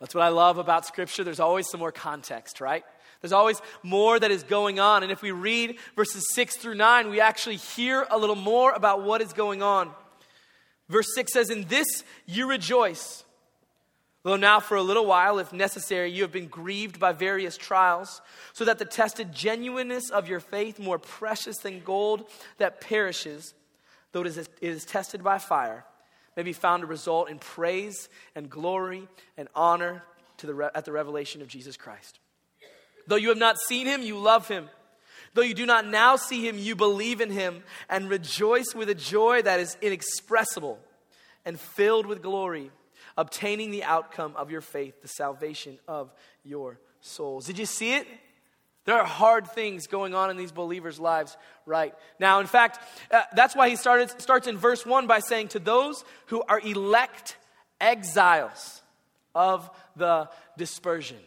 That's 0.00 0.14
what 0.14 0.24
I 0.24 0.28
love 0.28 0.58
about 0.58 0.84
Scripture. 0.84 1.22
There's 1.22 1.40
always 1.40 1.68
some 1.70 1.80
more 1.80 1.92
context, 1.92 2.60
right? 2.60 2.84
There's 3.20 3.32
always 3.32 3.60
more 3.82 4.18
that 4.18 4.30
is 4.30 4.42
going 4.42 4.78
on. 4.78 5.02
And 5.02 5.10
if 5.10 5.22
we 5.22 5.30
read 5.30 5.78
verses 5.94 6.24
6 6.34 6.56
through 6.56 6.74
9, 6.74 7.10
we 7.10 7.20
actually 7.20 7.56
hear 7.56 8.06
a 8.10 8.18
little 8.18 8.36
more 8.36 8.72
about 8.72 9.02
what 9.02 9.20
is 9.20 9.32
going 9.32 9.62
on. 9.62 9.90
Verse 10.88 11.14
6 11.14 11.32
says, 11.32 11.50
In 11.50 11.64
this 11.64 12.04
you 12.26 12.48
rejoice. 12.48 13.24
Though 14.22 14.34
now, 14.34 14.58
for 14.58 14.76
a 14.76 14.82
little 14.82 15.06
while, 15.06 15.38
if 15.38 15.52
necessary, 15.52 16.10
you 16.10 16.22
have 16.22 16.32
been 16.32 16.48
grieved 16.48 16.98
by 16.98 17.12
various 17.12 17.56
trials, 17.56 18.20
so 18.54 18.64
that 18.64 18.80
the 18.80 18.84
tested 18.84 19.32
genuineness 19.32 20.10
of 20.10 20.28
your 20.28 20.40
faith, 20.40 20.80
more 20.80 20.98
precious 20.98 21.58
than 21.58 21.78
gold 21.78 22.28
that 22.58 22.80
perishes, 22.80 23.54
though 24.10 24.22
it 24.22 24.26
is, 24.26 24.36
it 24.38 24.50
is 24.60 24.84
tested 24.84 25.22
by 25.22 25.38
fire, 25.38 25.84
may 26.36 26.42
be 26.42 26.52
found 26.52 26.80
to 26.80 26.88
result 26.88 27.30
in 27.30 27.38
praise 27.38 28.08
and 28.34 28.50
glory 28.50 29.06
and 29.36 29.46
honor 29.54 30.02
to 30.38 30.46
the 30.48 30.72
at 30.74 30.84
the 30.84 30.90
revelation 30.92 31.40
of 31.40 31.46
Jesus 31.46 31.76
Christ. 31.76 32.18
Though 33.06 33.16
you 33.16 33.28
have 33.28 33.38
not 33.38 33.58
seen 33.58 33.86
him, 33.86 34.02
you 34.02 34.18
love 34.18 34.48
him. 34.48 34.68
Though 35.34 35.42
you 35.42 35.54
do 35.54 35.66
not 35.66 35.86
now 35.86 36.16
see 36.16 36.46
him, 36.46 36.58
you 36.58 36.74
believe 36.74 37.20
in 37.20 37.30
him 37.30 37.62
and 37.90 38.08
rejoice 38.08 38.74
with 38.74 38.88
a 38.88 38.94
joy 38.94 39.42
that 39.42 39.60
is 39.60 39.76
inexpressible 39.82 40.78
and 41.44 41.60
filled 41.60 42.06
with 42.06 42.22
glory, 42.22 42.70
obtaining 43.18 43.70
the 43.70 43.84
outcome 43.84 44.34
of 44.36 44.50
your 44.50 44.62
faith, 44.62 45.02
the 45.02 45.08
salvation 45.08 45.78
of 45.86 46.12
your 46.42 46.80
souls. 47.00 47.46
Did 47.46 47.58
you 47.58 47.66
see 47.66 47.94
it? 47.94 48.06
There 48.86 48.96
are 48.96 49.04
hard 49.04 49.48
things 49.48 49.88
going 49.88 50.14
on 50.14 50.30
in 50.30 50.36
these 50.36 50.52
believers' 50.52 50.98
lives 50.98 51.36
right 51.66 51.92
now. 52.20 52.40
In 52.40 52.46
fact, 52.46 52.78
uh, 53.10 53.22
that's 53.34 53.54
why 53.54 53.68
he 53.68 53.76
started, 53.76 54.20
starts 54.20 54.46
in 54.46 54.56
verse 54.56 54.86
1 54.86 55.06
by 55.06 55.18
saying, 55.18 55.48
To 55.48 55.58
those 55.58 56.04
who 56.26 56.42
are 56.48 56.60
elect 56.60 57.36
exiles 57.80 58.80
of 59.34 59.68
the 59.96 60.30
dispersion. 60.56 61.18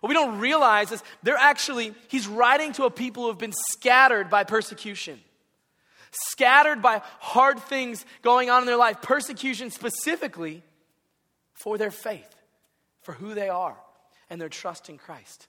What 0.00 0.08
we 0.08 0.14
don't 0.14 0.38
realize 0.38 0.92
is 0.92 1.02
they're 1.22 1.36
actually, 1.36 1.94
he's 2.08 2.28
writing 2.28 2.72
to 2.74 2.84
a 2.84 2.90
people 2.90 3.24
who 3.24 3.28
have 3.30 3.38
been 3.38 3.54
scattered 3.72 4.30
by 4.30 4.44
persecution, 4.44 5.20
scattered 6.10 6.80
by 6.80 7.02
hard 7.18 7.58
things 7.58 8.04
going 8.22 8.50
on 8.50 8.62
in 8.62 8.66
their 8.66 8.76
life, 8.76 9.02
persecution 9.02 9.70
specifically 9.70 10.62
for 11.52 11.78
their 11.78 11.90
faith, 11.90 12.32
for 13.02 13.12
who 13.12 13.34
they 13.34 13.48
are, 13.48 13.76
and 14.30 14.40
their 14.40 14.48
trust 14.48 14.88
in 14.88 14.98
Christ. 14.98 15.48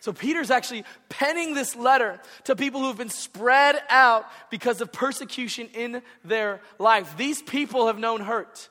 So 0.00 0.12
Peter's 0.12 0.50
actually 0.50 0.84
penning 1.08 1.54
this 1.54 1.74
letter 1.74 2.20
to 2.44 2.54
people 2.54 2.80
who 2.80 2.88
have 2.88 2.98
been 2.98 3.08
spread 3.08 3.82
out 3.88 4.26
because 4.50 4.82
of 4.82 4.92
persecution 4.92 5.70
in 5.72 6.02
their 6.22 6.60
life. 6.78 7.16
These 7.16 7.40
people 7.40 7.86
have 7.86 7.98
known 7.98 8.20
hurt. 8.20 8.68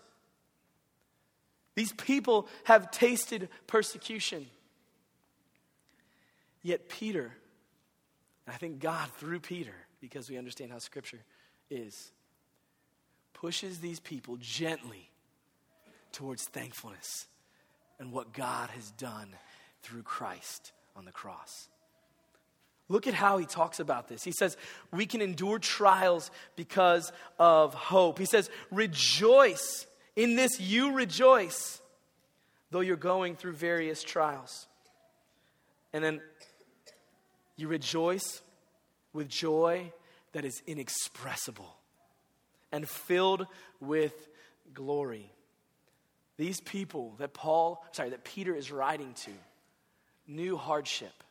These 1.73 1.91
people 1.93 2.47
have 2.65 2.91
tasted 2.91 3.49
persecution. 3.65 4.45
Yet 6.63 6.89
Peter, 6.89 7.33
I 8.47 8.53
think 8.53 8.79
God 8.79 9.09
through 9.17 9.41
Peter, 9.41 9.75
because 9.99 10.29
we 10.29 10.37
understand 10.37 10.71
how 10.71 10.79
Scripture 10.79 11.19
is, 11.69 12.11
pushes 13.33 13.79
these 13.79 13.99
people 13.99 14.37
gently 14.39 15.09
towards 16.13 16.43
thankfulness 16.45 17.27
and 17.99 18.11
what 18.11 18.33
God 18.33 18.69
has 18.69 18.91
done 18.91 19.29
through 19.81 20.03
Christ 20.03 20.71
on 20.95 21.05
the 21.05 21.11
cross. 21.11 21.67
Look 22.89 23.07
at 23.07 23.13
how 23.13 23.37
he 23.37 23.45
talks 23.45 23.79
about 23.79 24.07
this. 24.07 24.23
He 24.23 24.31
says, 24.31 24.57
We 24.91 25.05
can 25.05 25.21
endure 25.21 25.59
trials 25.59 26.31
because 26.55 27.11
of 27.39 27.73
hope. 27.73 28.19
He 28.19 28.25
says, 28.25 28.49
Rejoice. 28.71 29.87
In 30.15 30.35
this, 30.35 30.59
you 30.59 30.91
rejoice, 30.91 31.81
though 32.69 32.81
you're 32.81 32.97
going 32.97 33.35
through 33.35 33.53
various 33.53 34.03
trials. 34.03 34.67
And 35.91 36.03
then 36.03 36.21
you 37.55 37.67
rejoice 37.67 38.41
with 39.13 39.29
joy 39.29 39.91
that 40.33 40.45
is 40.45 40.61
inexpressible 40.65 41.77
and 42.71 42.87
filled 42.89 43.45
with 43.79 44.27
glory. 44.73 45.31
These 46.37 46.59
people 46.61 47.13
that 47.19 47.33
Paul, 47.33 47.85
sorry, 47.91 48.09
that 48.09 48.23
Peter 48.23 48.55
is 48.55 48.71
writing 48.71 49.13
to, 49.25 49.31
knew 50.27 50.57
hardship. 50.57 51.23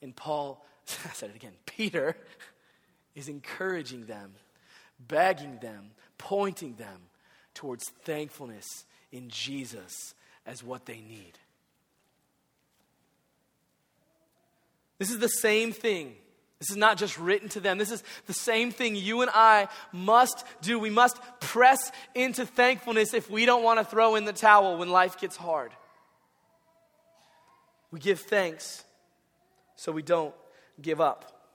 And 0.00 0.14
Paul, 0.14 0.64
I 1.04 1.12
said 1.12 1.30
it 1.30 1.36
again, 1.36 1.54
Peter 1.66 2.16
is 3.14 3.28
encouraging 3.28 4.06
them, 4.06 4.32
begging 4.98 5.58
them, 5.60 5.90
pointing 6.18 6.74
them 6.74 7.08
towards 7.54 7.88
thankfulness 8.04 8.84
in 9.10 9.28
Jesus 9.28 10.14
as 10.46 10.62
what 10.62 10.86
they 10.86 11.00
need. 11.00 11.38
This 15.02 15.10
is 15.10 15.18
the 15.18 15.26
same 15.26 15.72
thing. 15.72 16.14
This 16.60 16.70
is 16.70 16.76
not 16.76 16.96
just 16.96 17.18
written 17.18 17.48
to 17.48 17.58
them. 17.58 17.76
This 17.76 17.90
is 17.90 18.04
the 18.28 18.32
same 18.32 18.70
thing 18.70 18.94
you 18.94 19.22
and 19.22 19.30
I 19.34 19.66
must 19.90 20.44
do. 20.60 20.78
We 20.78 20.90
must 20.90 21.18
press 21.40 21.90
into 22.14 22.46
thankfulness 22.46 23.12
if 23.12 23.28
we 23.28 23.44
don't 23.44 23.64
want 23.64 23.80
to 23.80 23.84
throw 23.84 24.14
in 24.14 24.26
the 24.26 24.32
towel 24.32 24.78
when 24.78 24.90
life 24.90 25.18
gets 25.18 25.36
hard. 25.36 25.72
We 27.90 27.98
give 27.98 28.20
thanks 28.20 28.84
so 29.74 29.90
we 29.90 30.02
don't 30.02 30.36
give 30.80 31.00
up. 31.00 31.48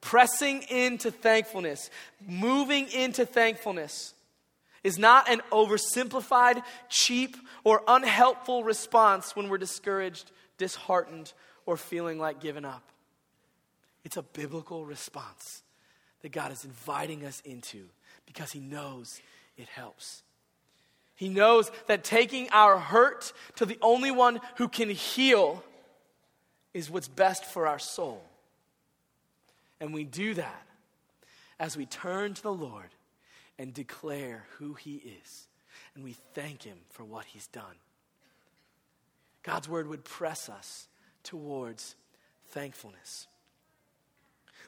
Pressing 0.00 0.62
into 0.70 1.10
thankfulness, 1.10 1.90
moving 2.26 2.90
into 2.92 3.26
thankfulness, 3.26 4.14
is 4.82 4.98
not 4.98 5.28
an 5.28 5.42
oversimplified, 5.50 6.62
cheap, 6.88 7.36
or 7.62 7.82
unhelpful 7.86 8.64
response 8.64 9.36
when 9.36 9.50
we're 9.50 9.58
discouraged, 9.58 10.30
disheartened, 10.56 11.34
or 11.66 11.76
feeling 11.76 12.18
like 12.18 12.40
giving 12.40 12.64
up. 12.64 12.82
It's 14.04 14.16
a 14.16 14.22
biblical 14.22 14.84
response 14.84 15.62
that 16.22 16.32
God 16.32 16.52
is 16.52 16.64
inviting 16.64 17.24
us 17.24 17.40
into 17.44 17.84
because 18.26 18.52
He 18.52 18.60
knows 18.60 19.20
it 19.56 19.68
helps. 19.68 20.22
He 21.14 21.28
knows 21.28 21.70
that 21.86 22.04
taking 22.04 22.48
our 22.50 22.78
hurt 22.78 23.32
to 23.56 23.66
the 23.66 23.78
only 23.80 24.10
one 24.10 24.40
who 24.56 24.68
can 24.68 24.88
heal 24.90 25.62
is 26.74 26.90
what's 26.90 27.08
best 27.08 27.44
for 27.44 27.66
our 27.66 27.78
soul. 27.78 28.22
And 29.80 29.92
we 29.92 30.04
do 30.04 30.34
that 30.34 30.66
as 31.60 31.76
we 31.76 31.86
turn 31.86 32.34
to 32.34 32.42
the 32.42 32.52
Lord 32.52 32.90
and 33.58 33.74
declare 33.74 34.46
who 34.58 34.74
He 34.74 34.96
is. 35.22 35.46
And 35.94 36.02
we 36.02 36.16
thank 36.34 36.62
Him 36.62 36.78
for 36.90 37.04
what 37.04 37.26
He's 37.26 37.46
done. 37.48 37.76
God's 39.42 39.68
word 39.68 39.88
would 39.88 40.04
press 40.04 40.48
us 40.48 40.88
towards 41.22 41.94
thankfulness. 42.48 43.26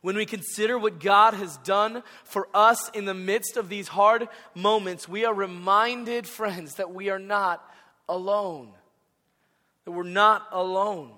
When 0.03 0.17
we 0.17 0.27
consider 0.27 0.79
what 0.79 1.01
God 1.01 1.33
has 1.33 1.57
done 1.59 2.03
for 2.25 2.49
us 2.53 2.91
in 2.91 3.07
the 3.07 3.15
midst 3.15 3.57
of 3.57 3.71
these 3.71 3.89
hard 3.89 4.29
moments, 4.55 5.09
we 5.09 5.25
are 5.25 5.33
reminded, 5.33 6.27
friends, 6.27 6.75
that 6.75 6.93
we 6.93 7.09
are 7.09 7.19
not 7.19 7.65
alone. 8.07 8.69
That 9.87 9.93
we're 9.93 10.03
not 10.03 10.47
alone. 10.53 11.11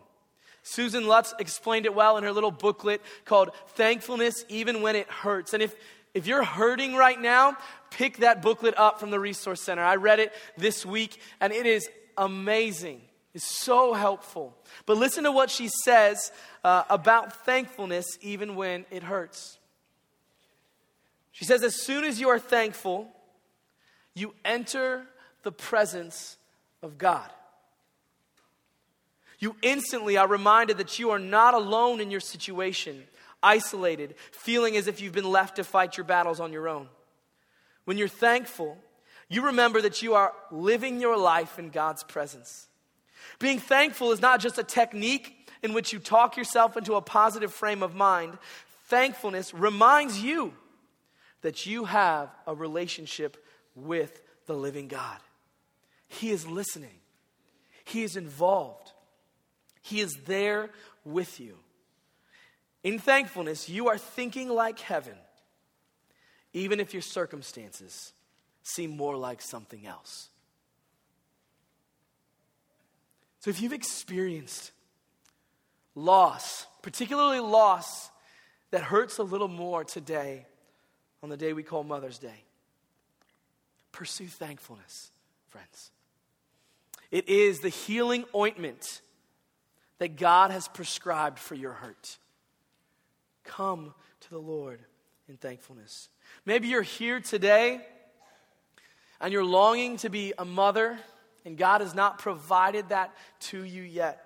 Susan 0.63 1.07
Lutz 1.07 1.35
explained 1.39 1.87
it 1.87 1.95
well 1.95 2.17
in 2.17 2.25
her 2.25 2.33
little 2.33 2.51
booklet 2.51 3.01
called 3.25 3.51
Thankfulness 3.71 4.45
Even 4.49 4.83
When 4.83 4.97
It 4.97 5.09
Hurts. 5.09 5.53
And 5.53 5.63
if, 5.63 5.75
if 6.15 6.27
you're 6.29 6.45
hurting 6.45 6.95
right 6.95 7.21
now, 7.21 7.57
pick 7.91 8.19
that 8.19 8.43
booklet 8.43 8.75
up 8.77 9.01
from 9.01 9.11
the 9.11 9.19
Resource 9.19 9.61
Center. 9.61 9.83
I 9.83 9.97
read 9.97 10.21
it 10.21 10.33
this 10.57 10.87
week, 10.87 11.21
and 11.41 11.53
it 11.53 11.67
is 11.67 11.89
amazing. 12.17 13.01
It's 13.37 13.45
so 13.45 13.93
helpful. 13.93 14.57
But 14.87 14.97
listen 14.97 15.25
to 15.25 15.31
what 15.31 15.51
she 15.51 15.69
says 15.85 16.33
uh, 16.65 16.85
about 16.89 17.45
thankfulness, 17.45 18.07
even 18.23 18.57
when 18.57 18.87
it 18.91 19.03
hurts. 19.03 19.59
She 21.33 21.45
says, 21.45 21.63
As 21.63 21.75
soon 21.75 22.05
as 22.05 22.19
you 22.19 22.31
are 22.31 22.39
thankful, 22.39 23.11
you 24.15 24.33
enter 24.43 25.03
the 25.43 25.53
presence 25.53 26.39
of 26.83 26.97
God. 26.97 27.31
You 29.39 29.55
instantly 29.61 30.17
are 30.17 30.27
reminded 30.27 30.79
that 30.79 30.99
you 30.99 31.11
are 31.11 31.19
not 31.19 31.53
alone 31.53 32.01
in 32.01 32.11
your 32.11 32.21
situation, 32.21 33.05
isolated, 33.43 34.15
feeling 34.31 34.79
as 34.79 34.87
if 34.87 35.03
you've 35.03 35.13
been 35.13 35.31
left 35.31 35.57
to 35.57 35.65
fight 35.65 35.99
your 35.99 36.05
battles 36.05 36.41
on 36.41 36.55
your 36.55 36.69
own. 36.69 36.89
When 37.85 37.99
you're 37.99 38.09
thankful, 38.09 38.79
you 39.29 39.45
remember 39.45 39.83
that 39.83 40.01
you 40.01 40.15
are 40.15 40.33
living 40.51 41.03
your 41.03 41.19
life 41.19 41.59
in 41.59 41.69
God's 41.69 42.03
presence. 42.03 42.69
Being 43.39 43.59
thankful 43.59 44.13
is 44.13 44.21
not 44.21 44.41
just 44.41 44.59
a 44.59 44.65
technique 44.65 45.51
in 45.63 45.73
which 45.73 45.93
you 45.93 45.99
talk 45.99 46.37
yourself 46.37 46.77
into 46.77 46.95
a 46.95 47.03
positive 47.03 47.53
frame 47.53 47.83
of 47.83 47.95
mind. 47.95 48.39
Thankfulness 48.85 49.53
reminds 49.53 50.23
you 50.23 50.55
that 51.43 51.67
you 51.67 51.85
have 51.85 52.31
a 52.47 52.55
relationship 52.55 53.37
with 53.75 54.23
the 54.47 54.55
living 54.55 54.89
God. 54.89 55.19
He 56.09 56.31
is 56.31 56.47
listening, 56.47 56.99
He 57.85 58.03
is 58.03 58.17
involved, 58.17 58.93
He 59.83 60.01
is 60.01 60.13
there 60.27 60.71
with 61.05 61.41
you. 61.41 61.59
In 62.83 62.99
thankfulness, 62.99 63.69
you 63.69 63.89
are 63.89 63.99
thinking 63.99 64.49
like 64.49 64.79
heaven, 64.79 65.17
even 66.53 66.79
if 66.79 66.93
your 66.93 67.03
circumstances 67.03 68.13
seem 68.63 68.97
more 68.97 69.17
like 69.17 69.43
something 69.43 69.87
else. 69.87 70.29
So 73.47 73.51
if 73.51 73.63
you've 73.63 73.73
experienced 73.73 74.73
loss, 75.95 76.67
particularly 76.83 77.39
loss 77.39 78.11
that 78.73 78.83
hurts 78.83 79.19
a 79.19 79.23
little 79.23 79.47
more 79.47 79.85
today 79.85 80.47
on 81.23 81.29
the 81.29 81.37
day 81.37 81.53
we 81.53 81.63
call 81.63 81.85
Mother's 81.85 82.19
Day, 82.19 82.43
pursue 83.93 84.27
thankfulness, 84.27 85.13
friends. 85.47 85.93
It 87.13 87.29
is 87.29 87.61
the 87.61 87.69
healing 87.69 88.25
ointment 88.35 89.01
that 89.99 90.17
God 90.17 90.51
has 90.51 90.67
prescribed 90.67 91.39
for 91.39 91.55
your 91.55 91.75
hurt. 91.75 92.19
Come 93.45 93.95
to 94.23 94.31
the 94.31 94.41
Lord 94.41 94.81
in 95.29 95.37
thankfulness. 95.37 96.09
Maybe 96.47 96.67
you're 96.67 96.83
here 96.83 97.21
today 97.21 97.81
and 99.21 99.33
you're 99.33 99.45
longing 99.45 99.99
to 99.99 100.11
be 100.11 100.33
a 100.37 100.45
mother 100.45 100.99
and 101.47 101.57
God 101.57 101.81
has 101.81 101.95
not 101.95 102.19
provided 102.19 102.89
that 102.89 103.15
to 103.39 103.63
you 103.63 103.83
yet. 103.83 104.21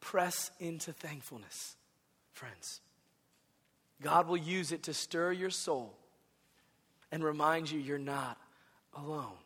Press 0.00 0.50
into 0.58 0.92
thankfulness, 0.92 1.76
friends. 2.32 2.80
God 4.02 4.26
will 4.26 4.36
use 4.36 4.72
it 4.72 4.82
to 4.82 4.92
stir 4.92 5.30
your 5.30 5.50
soul 5.50 5.94
and 7.12 7.22
remind 7.22 7.70
you 7.70 7.78
you're 7.78 7.96
not 7.96 8.38
alone. 8.94 9.38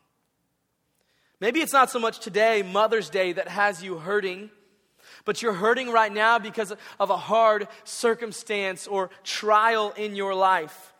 Maybe 1.39 1.61
it's 1.61 1.73
not 1.73 1.91
so 1.91 1.99
much 1.99 2.19
today, 2.19 2.63
Mother's 2.63 3.09
Day, 3.09 3.33
that 3.33 3.47
has 3.47 3.83
you 3.83 3.99
hurting, 3.99 4.49
but 5.23 5.43
you're 5.43 5.53
hurting 5.53 5.91
right 5.91 6.11
now 6.11 6.39
because 6.39 6.73
of 6.99 7.09
a 7.11 7.17
hard 7.17 7.67
circumstance 7.83 8.87
or 8.87 9.11
trial 9.23 9.93
in 9.95 10.15
your 10.15 10.33
life. 10.33 10.93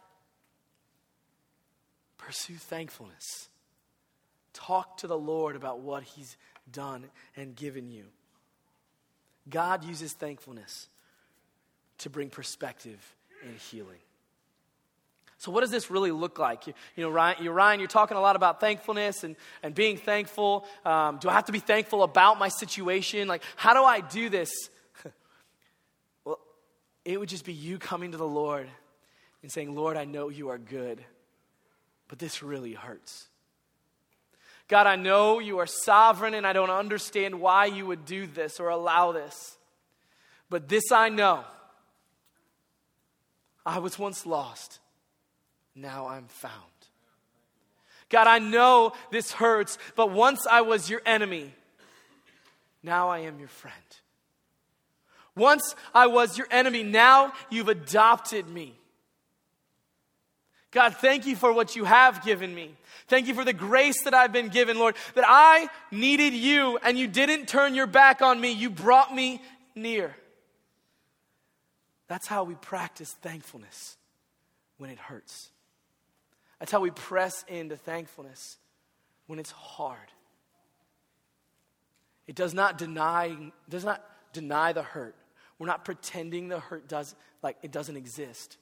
Pursue 2.19 2.55
thankfulness. 2.55 3.49
Talk 4.53 4.97
to 4.97 5.07
the 5.07 5.17
Lord 5.17 5.55
about 5.55 5.79
what 5.79 6.03
He's 6.03 6.37
done 6.71 7.05
and 7.35 7.55
given 7.55 7.89
you. 7.89 8.05
God 9.49 9.83
uses 9.83 10.13
thankfulness 10.13 10.87
to 11.99 12.09
bring 12.09 12.29
perspective 12.29 12.99
and 13.43 13.57
healing. 13.57 13.97
So, 15.37 15.51
what 15.51 15.61
does 15.61 15.71
this 15.71 15.89
really 15.89 16.11
look 16.11 16.37
like? 16.37 16.67
You, 16.67 16.73
you 16.95 17.03
know, 17.03 17.09
Ryan, 17.09 17.43
you, 17.43 17.51
Ryan, 17.51 17.79
you're 17.79 17.89
talking 17.89 18.15
a 18.15 18.21
lot 18.21 18.35
about 18.35 18.59
thankfulness 18.59 19.23
and, 19.23 19.35
and 19.63 19.73
being 19.73 19.97
thankful. 19.97 20.65
Um, 20.85 21.17
do 21.17 21.29
I 21.29 21.33
have 21.33 21.45
to 21.45 21.51
be 21.51 21.59
thankful 21.59 22.03
about 22.03 22.37
my 22.37 22.49
situation? 22.49 23.27
Like, 23.27 23.41
how 23.55 23.73
do 23.73 23.83
I 23.83 24.01
do 24.01 24.29
this? 24.29 24.51
well, 26.25 26.39
it 27.03 27.19
would 27.19 27.29
just 27.29 27.43
be 27.43 27.53
you 27.53 27.79
coming 27.79 28.11
to 28.11 28.17
the 28.17 28.27
Lord 28.27 28.69
and 29.41 29.51
saying, 29.51 29.73
Lord, 29.73 29.97
I 29.97 30.05
know 30.05 30.29
you 30.29 30.49
are 30.49 30.59
good, 30.59 31.03
but 32.07 32.19
this 32.19 32.43
really 32.43 32.73
hurts. 32.73 33.27
God, 34.71 34.88
I 34.88 34.95
know 34.95 35.39
you 35.39 35.57
are 35.57 35.67
sovereign 35.67 36.34
and 36.34 36.47
I 36.47 36.53
don't 36.53 36.69
understand 36.69 37.41
why 37.41 37.65
you 37.65 37.86
would 37.88 38.05
do 38.05 38.25
this 38.25 38.57
or 38.57 38.69
allow 38.69 39.12
this. 39.12 39.57
But 40.49 40.69
this 40.69 40.93
I 40.93 41.10
know 41.10 41.43
I 43.65 43.79
was 43.79 43.99
once 43.99 44.25
lost, 44.25 44.79
now 45.75 46.07
I'm 46.07 46.23
found. 46.27 46.55
God, 48.07 48.27
I 48.27 48.39
know 48.39 48.93
this 49.12 49.34
hurts, 49.34 49.77
but 49.97 50.10
once 50.10 50.47
I 50.49 50.62
was 50.62 50.89
your 50.89 51.01
enemy, 51.05 51.53
now 52.81 53.10
I 53.10 53.19
am 53.19 53.39
your 53.39 53.49
friend. 53.49 53.75
Once 55.36 55.75
I 55.93 56.07
was 56.07 56.38
your 56.38 56.47
enemy, 56.49 56.84
now 56.84 57.34
you've 57.49 57.67
adopted 57.67 58.47
me. 58.47 58.79
God, 60.71 60.95
thank 60.95 61.27
you 61.27 61.36
for 61.36 61.51
what 61.51 61.75
you 61.75 61.84
have 61.84 62.23
given 62.23 62.55
me. 62.55 62.73
Thank 63.07 63.27
you 63.27 63.34
for 63.34 63.43
the 63.43 63.53
grace 63.53 64.03
that 64.03 64.13
I've 64.13 64.31
been 64.31 64.47
given, 64.47 64.79
Lord, 64.79 64.95
that 65.15 65.25
I 65.27 65.67
needed 65.91 66.34
you 66.34 66.79
and 66.81 66.97
you 66.97 67.07
didn't 67.07 67.47
turn 67.47 67.75
your 67.75 67.88
back 67.88 68.21
on 68.21 68.39
me. 68.39 68.51
You 68.51 68.69
brought 68.69 69.13
me 69.13 69.41
near. 69.75 70.15
That's 72.07 72.27
how 72.27 72.45
we 72.45 72.55
practice 72.55 73.12
thankfulness 73.21 73.97
when 74.77 74.89
it 74.89 74.97
hurts. 74.97 75.49
That's 76.60 76.71
how 76.71 76.79
we 76.79 76.91
press 76.91 77.43
into 77.49 77.75
thankfulness 77.75 78.57
when 79.27 79.39
it's 79.39 79.51
hard. 79.51 79.97
It 82.27 82.36
does 82.36 82.53
not 82.53 82.77
deny, 82.77 83.36
does 83.67 83.84
not 83.84 84.03
deny 84.31 84.71
the 84.71 84.84
hurt. 84.84 85.15
We're 85.60 85.67
not 85.67 85.84
pretending 85.84 86.47
the 86.47 86.60
hurt 86.60 86.88
does 86.88 87.13
like 87.43 87.57
it 87.62 87.71
doesn't 87.71 87.97
exist. 87.97 88.57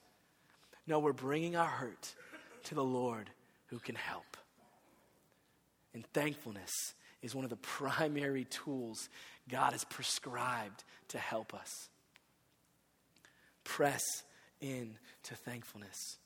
No, 0.90 0.98
we're 0.98 1.14
bringing 1.14 1.56
our 1.56 1.68
hurt 1.68 2.16
to 2.64 2.76
the 2.76 2.84
Lord 2.84 3.30
who 3.68 3.78
can 3.78 3.94
help. 3.94 4.36
And 5.94 6.04
thankfulness 6.14 6.72
is 7.22 7.36
one 7.36 7.44
of 7.44 7.52
the 7.52 7.56
primary 7.62 8.46
tools 8.46 9.08
God 9.48 9.74
has 9.74 9.84
prescribed 9.84 10.84
to 11.10 11.20
help 11.20 11.54
us. 11.54 11.90
Press 13.64 14.04
in 14.60 14.96
to 15.24 15.36
thankfulness. 15.36 16.18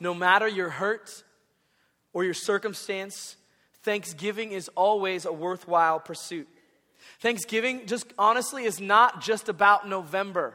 No 0.00 0.14
matter 0.14 0.48
your 0.48 0.70
hurt 0.70 1.22
or 2.14 2.24
your 2.24 2.34
circumstance, 2.34 3.36
thanksgiving 3.82 4.52
is 4.52 4.70
always 4.74 5.26
a 5.26 5.32
worthwhile 5.32 6.00
pursuit. 6.00 6.48
Thanksgiving, 7.20 7.84
just 7.84 8.06
honestly, 8.18 8.64
is 8.64 8.80
not 8.80 9.20
just 9.20 9.50
about 9.50 9.86
November. 9.86 10.54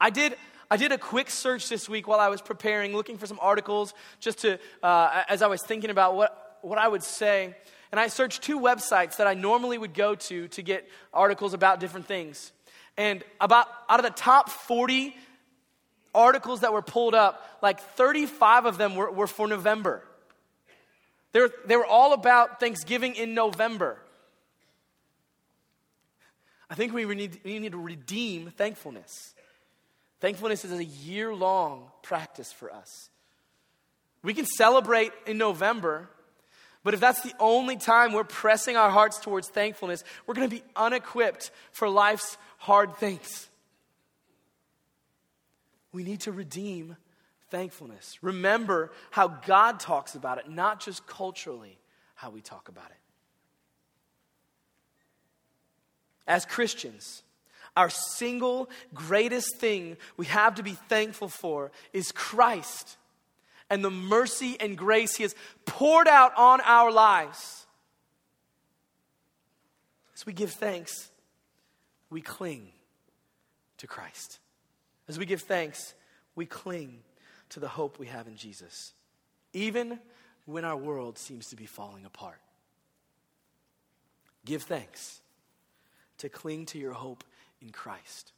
I 0.00 0.08
did, 0.08 0.36
I 0.70 0.76
did 0.76 0.90
a 0.90 0.98
quick 0.98 1.30
search 1.30 1.68
this 1.68 1.88
week 1.88 2.08
while 2.08 2.18
I 2.18 2.28
was 2.28 2.42
preparing, 2.42 2.92
looking 2.92 3.18
for 3.18 3.26
some 3.26 3.38
articles, 3.40 3.94
just 4.18 4.38
to, 4.38 4.58
uh, 4.82 5.22
as 5.28 5.42
I 5.42 5.46
was 5.46 5.62
thinking 5.62 5.90
about 5.90 6.16
what, 6.16 6.58
what 6.62 6.78
I 6.78 6.88
would 6.88 7.04
say. 7.04 7.54
And 7.92 8.00
I 8.00 8.08
searched 8.08 8.42
two 8.42 8.58
websites 8.58 9.18
that 9.18 9.28
I 9.28 9.34
normally 9.34 9.78
would 9.78 9.94
go 9.94 10.16
to 10.16 10.48
to 10.48 10.62
get 10.62 10.88
articles 11.14 11.54
about 11.54 11.78
different 11.78 12.06
things. 12.06 12.52
And 12.96 13.22
about 13.40 13.68
out 13.88 14.00
of 14.00 14.04
the 14.04 14.10
top 14.10 14.48
40 14.48 15.14
articles 16.14 16.60
that 16.60 16.72
were 16.72 16.82
pulled 16.82 17.14
up, 17.14 17.58
like 17.62 17.78
35 17.80 18.66
of 18.66 18.76
them 18.78 18.96
were, 18.96 19.10
were 19.10 19.26
for 19.28 19.46
November. 19.46 20.02
They 21.30 21.40
were, 21.40 21.52
they 21.66 21.76
were 21.76 21.86
all 21.86 22.12
about 22.12 22.58
Thanksgiving 22.58 23.14
in 23.14 23.34
November. 23.34 23.98
I 26.68 26.74
think 26.74 26.92
we 26.92 27.04
need, 27.04 27.38
we 27.44 27.60
need 27.60 27.72
to 27.72 27.78
redeem 27.78 28.50
thankfulness. 28.50 29.35
Thankfulness 30.26 30.64
is 30.64 30.72
a 30.72 30.84
year 30.84 31.32
long 31.32 31.84
practice 32.02 32.50
for 32.50 32.72
us. 32.72 33.10
We 34.24 34.34
can 34.34 34.44
celebrate 34.44 35.12
in 35.24 35.38
November, 35.38 36.10
but 36.82 36.94
if 36.94 36.98
that's 36.98 37.20
the 37.20 37.32
only 37.38 37.76
time 37.76 38.12
we're 38.12 38.24
pressing 38.24 38.76
our 38.76 38.90
hearts 38.90 39.20
towards 39.20 39.48
thankfulness, 39.48 40.02
we're 40.26 40.34
going 40.34 40.50
to 40.50 40.56
be 40.56 40.64
unequipped 40.74 41.52
for 41.70 41.88
life's 41.88 42.38
hard 42.58 42.96
things. 42.96 43.48
We 45.92 46.02
need 46.02 46.22
to 46.22 46.32
redeem 46.32 46.96
thankfulness. 47.50 48.18
Remember 48.20 48.90
how 49.12 49.28
God 49.28 49.78
talks 49.78 50.16
about 50.16 50.38
it, 50.38 50.50
not 50.50 50.80
just 50.80 51.06
culturally 51.06 51.78
how 52.16 52.30
we 52.30 52.40
talk 52.40 52.68
about 52.68 52.90
it. 52.90 52.98
As 56.26 56.44
Christians, 56.44 57.22
our 57.76 57.90
single 57.90 58.70
greatest 58.94 59.56
thing 59.56 59.96
we 60.16 60.26
have 60.26 60.54
to 60.56 60.62
be 60.62 60.72
thankful 60.72 61.28
for 61.28 61.70
is 61.92 62.10
Christ 62.10 62.96
and 63.68 63.84
the 63.84 63.90
mercy 63.90 64.56
and 64.58 64.76
grace 64.76 65.16
He 65.16 65.22
has 65.24 65.34
poured 65.64 66.08
out 66.08 66.32
on 66.36 66.60
our 66.62 66.90
lives. 66.90 67.66
As 70.14 70.24
we 70.24 70.32
give 70.32 70.52
thanks, 70.52 71.10
we 72.08 72.22
cling 72.22 72.68
to 73.78 73.86
Christ. 73.86 74.38
As 75.08 75.18
we 75.18 75.26
give 75.26 75.42
thanks, 75.42 75.94
we 76.34 76.46
cling 76.46 77.00
to 77.50 77.60
the 77.60 77.68
hope 77.68 77.98
we 77.98 78.06
have 78.06 78.26
in 78.26 78.36
Jesus, 78.36 78.92
even 79.52 79.98
when 80.46 80.64
our 80.64 80.76
world 80.76 81.18
seems 81.18 81.46
to 81.48 81.56
be 81.56 81.66
falling 81.66 82.04
apart. 82.04 82.40
Give 84.44 84.62
thanks 84.62 85.20
to 86.18 86.28
cling 86.28 86.66
to 86.66 86.78
your 86.78 86.92
hope 86.92 87.24
in 87.60 87.70
Christ. 87.70 88.32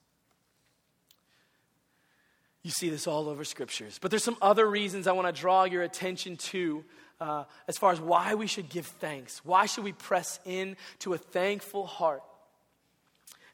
You 2.63 2.71
see 2.71 2.91
this 2.91 3.07
all 3.07 3.29
over 3.29 3.45
scriptures. 3.45 3.99
But 4.01 4.11
there's 4.11 4.25
some 4.25 4.37
other 4.43 4.69
reasons 4.69 5.07
I 5.07 5.13
want 5.13 5.35
to 5.35 5.41
draw 5.41 5.65
your 5.65 5.83
attention 5.83 6.37
to 6.37 6.85
uh, 7.21 7.45
as 7.67 7.79
far 7.79 7.93
as 7.93 8.01
why 8.01 8.35
we 8.35 8.47
should 8.47 8.69
give 8.69 8.87
thanks. 8.87 9.45
Why 9.45 9.67
should 9.67 9.85
we 9.85 9.93
press 9.93 10.39
in 10.45 10.77
to 11.01 11.15
a 11.15 11.19
thankful 11.19 11.87
heart? 11.87 12.23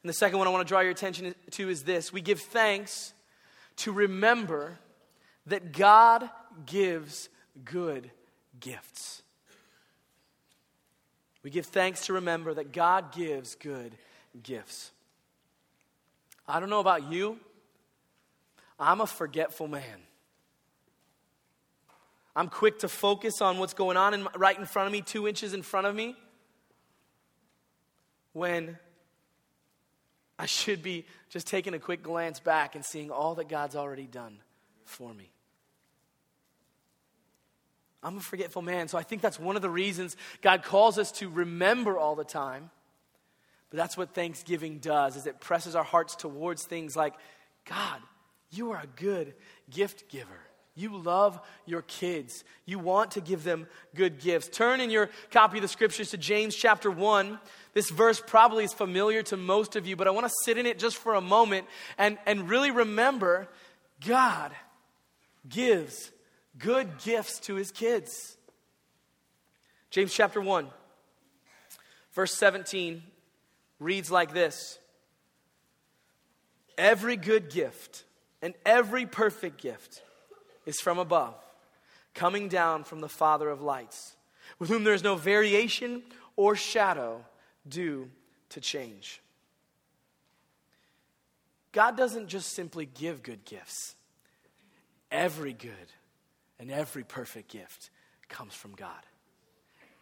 And 0.03 0.09
the 0.09 0.13
second 0.13 0.37
one 0.37 0.47
I 0.47 0.51
want 0.51 0.67
to 0.67 0.71
draw 0.71 0.81
your 0.81 0.91
attention 0.91 1.33
to 1.51 1.69
is 1.69 1.83
this 1.83 2.13
we 2.13 2.21
give 2.21 2.39
thanks 2.39 3.13
to 3.77 3.91
remember 3.91 4.77
that 5.47 5.71
God 5.71 6.29
gives 6.65 7.29
good 7.63 8.09
gifts. 8.59 9.21
We 11.43 11.49
give 11.51 11.67
thanks 11.67 12.07
to 12.07 12.13
remember 12.13 12.53
that 12.55 12.71
God 12.71 13.11
gives 13.13 13.55
good 13.55 13.95
gifts. 14.41 14.91
I 16.47 16.59
don't 16.59 16.69
know 16.69 16.79
about 16.79 17.11
you, 17.11 17.39
I'm 18.79 19.01
a 19.01 19.07
forgetful 19.07 19.67
man. 19.67 20.01
I'm 22.35 22.49
quick 22.49 22.79
to 22.79 22.89
focus 22.89 23.41
on 23.41 23.59
what's 23.59 23.73
going 23.73 23.95
on 23.95 24.13
in, 24.13 24.27
right 24.35 24.57
in 24.57 24.65
front 24.65 24.87
of 24.87 24.91
me, 24.91 25.01
two 25.01 25.27
inches 25.27 25.53
in 25.53 25.61
front 25.61 25.87
of 25.87 25.95
me, 25.95 26.15
when 28.33 28.77
I 30.37 30.45
should 30.45 30.83
be 30.83 31.05
just 31.29 31.47
taking 31.47 31.73
a 31.73 31.79
quick 31.79 32.03
glance 32.03 32.41
back 32.41 32.75
and 32.75 32.83
seeing 32.83 33.09
all 33.09 33.35
that 33.35 33.47
God's 33.47 33.75
already 33.75 34.05
done 34.05 34.39
for 34.83 35.13
me. 35.13 35.31
I'm 38.03 38.17
a 38.17 38.21
forgetful 38.21 38.61
man, 38.61 38.87
so 38.87 38.97
I 38.97 39.03
think 39.03 39.21
that's 39.21 39.39
one 39.39 39.55
of 39.55 39.61
the 39.61 39.69
reasons 39.69 40.15
God 40.41 40.63
calls 40.63 40.99
us 40.99 41.11
to 41.13 41.29
remember 41.29 41.97
all 41.97 42.15
the 42.15 42.25
time. 42.25 42.69
But 43.69 43.77
that's 43.77 43.97
what 43.97 44.13
Thanksgiving 44.13 44.79
does 44.79 45.15
is 45.15 45.27
it 45.27 45.39
presses 45.39 45.75
our 45.75 45.83
hearts 45.83 46.15
towards 46.15 46.63
things 46.63 46.95
like 46.95 47.13
God, 47.65 47.99
you 48.51 48.71
are 48.71 48.81
a 48.81 49.01
good 49.01 49.33
gift 49.69 50.09
giver. 50.09 50.39
You 50.77 50.97
love 50.97 51.39
your 51.65 51.83
kids. 51.83 52.43
You 52.65 52.79
want 52.79 53.11
to 53.11 53.21
give 53.21 53.45
them 53.45 53.65
good 53.95 54.19
gifts. 54.19 54.49
Turn 54.49 54.81
in 54.81 54.89
your 54.89 55.09
copy 55.31 55.57
of 55.57 55.61
the 55.61 55.69
scriptures 55.69 56.11
to 56.11 56.17
James 56.17 56.53
chapter 56.53 56.91
1. 56.91 57.39
This 57.73 57.89
verse 57.89 58.21
probably 58.25 58.65
is 58.65 58.73
familiar 58.73 59.23
to 59.23 59.37
most 59.37 59.77
of 59.77 59.87
you, 59.87 59.95
but 59.95 60.07
I 60.07 60.11
want 60.11 60.27
to 60.27 60.33
sit 60.43 60.57
in 60.57 60.65
it 60.65 60.77
just 60.77 60.97
for 60.97 61.13
a 61.13 61.21
moment 61.21 61.65
and, 61.97 62.17
and 62.25 62.49
really 62.49 62.71
remember 62.71 63.47
God 64.05 64.51
gives 65.47 66.11
good 66.57 66.97
gifts 66.99 67.39
to 67.41 67.55
his 67.55 67.71
kids. 67.71 68.35
James 69.91 70.13
chapter 70.13 70.41
1, 70.41 70.67
verse 72.13 72.33
17 72.33 73.01
reads 73.79 74.11
like 74.11 74.33
this 74.33 74.79
Every 76.77 77.15
good 77.15 77.49
gift 77.49 78.03
and 78.41 78.53
every 78.65 79.05
perfect 79.05 79.61
gift 79.61 80.03
is 80.65 80.79
from 80.79 80.97
above, 80.97 81.35
coming 82.13 82.49
down 82.49 82.83
from 82.83 83.01
the 83.01 83.09
Father 83.09 83.49
of 83.49 83.61
lights, 83.61 84.15
with 84.59 84.69
whom 84.69 84.83
there 84.83 84.93
is 84.93 85.03
no 85.03 85.15
variation 85.15 86.03
or 86.35 86.55
shadow 86.55 87.23
due 87.67 88.09
to 88.49 88.59
change. 88.61 89.21
God 91.71 91.97
doesn't 91.97 92.27
just 92.27 92.53
simply 92.53 92.85
give 92.85 93.21
good 93.21 93.43
gifts, 93.43 93.95
every 95.11 95.53
good 95.53 95.71
and 96.59 96.71
every 96.71 97.03
perfect 97.03 97.51
gift 97.51 97.89
comes 98.29 98.53
from 98.53 98.73
God. 98.75 98.89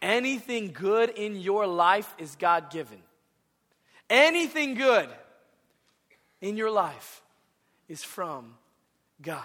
Anything 0.00 0.72
good 0.72 1.10
in 1.10 1.36
your 1.36 1.66
life 1.66 2.14
is 2.18 2.36
God 2.36 2.70
given. 2.70 2.98
Anything 4.10 4.74
good 4.74 5.08
in 6.40 6.56
your 6.56 6.70
life 6.70 7.22
is 7.88 8.02
from 8.02 8.54
God. 9.22 9.42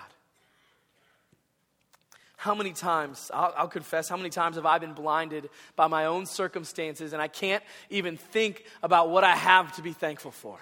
How 2.36 2.56
many 2.56 2.72
times, 2.72 3.30
I'll, 3.34 3.54
I'll, 3.58 3.68
confess, 3.68 4.08
how 4.08 4.16
many 4.16 4.30
times 4.30 4.56
have 4.56 4.66
I 4.66 4.80
been 4.80 4.94
blinded 4.94 5.50
by 5.76 5.88
my 5.88 6.06
own 6.06 6.26
circumstances 6.26 7.12
and 7.12 7.22
I 7.22 7.28
can't 7.28 7.64
even 7.90 8.16
think 8.16 8.64
about 8.82 9.10
what 9.10 9.26
I 9.26 9.36
have 9.36 9.76
to 9.76 9.82
be 9.82 9.92
thankful 9.92 10.32
for? 10.32 10.58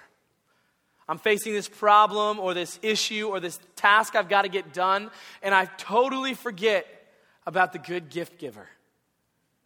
I'm 1.08 1.18
facing 1.18 1.54
this 1.54 1.68
problem 1.68 2.38
or 2.38 2.52
this 2.52 2.78
issue 2.82 3.28
or 3.28 3.40
this 3.40 3.58
task 3.76 4.14
I've 4.14 4.28
got 4.28 4.42
to 4.42 4.48
get 4.48 4.74
done, 4.74 5.10
and 5.42 5.54
I 5.54 5.64
totally 5.64 6.34
forget 6.34 6.86
about 7.46 7.72
the 7.72 7.78
good 7.78 8.10
gift 8.10 8.38
giver 8.38 8.68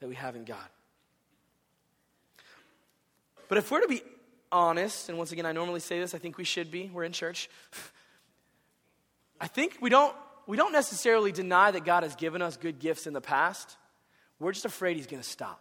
that 0.01 0.09
we 0.09 0.15
have 0.15 0.37
in 0.37 0.45
God. 0.45 0.59
But 3.49 3.59
if 3.59 3.71
we're 3.71 3.81
to 3.81 3.89
be 3.89 4.03
honest, 4.53 5.09
and 5.09 5.19
once 5.19 5.33
again, 5.33 5.47
I 5.47 5.53
normally 5.53 5.81
say 5.81 5.99
this, 5.99 6.15
I 6.15 6.19
think 6.19 6.39
we 6.39 6.45
should 6.45 6.71
be, 6.71 6.91
we're 6.93 7.05
in 7.05 7.13
church. 7.13 7.49
I 9.41 9.49
think 9.49 9.79
we 9.81 9.91
don't, 9.91 10.15
we 10.47 10.57
don't 10.57 10.73
necessarily 10.73 11.33
deny 11.33 11.71
that 11.71 11.85
God 11.85 12.05
has 12.05 12.15
given 12.15 12.43
us 12.43 12.57
good 12.57 12.79
gifts 12.79 13.07
in 13.07 13.13
the 13.13 13.21
past. 13.21 13.77
We're 14.39 14.53
just 14.53 14.65
afraid 14.65 14.97
He's 14.97 15.07
going 15.07 15.23
to 15.23 15.29
stop. 15.29 15.61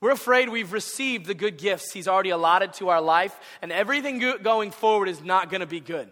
We're 0.00 0.10
afraid 0.10 0.50
we've 0.50 0.72
received 0.72 1.26
the 1.26 1.34
good 1.34 1.56
gifts 1.56 1.92
He's 1.92 2.06
already 2.06 2.30
allotted 2.30 2.74
to 2.74 2.90
our 2.90 3.00
life, 3.00 3.34
and 3.62 3.72
everything 3.72 4.22
going 4.42 4.70
forward 4.70 5.08
is 5.08 5.22
not 5.22 5.50
going 5.50 5.62
to 5.62 5.66
be 5.66 5.80
good. 5.80 6.08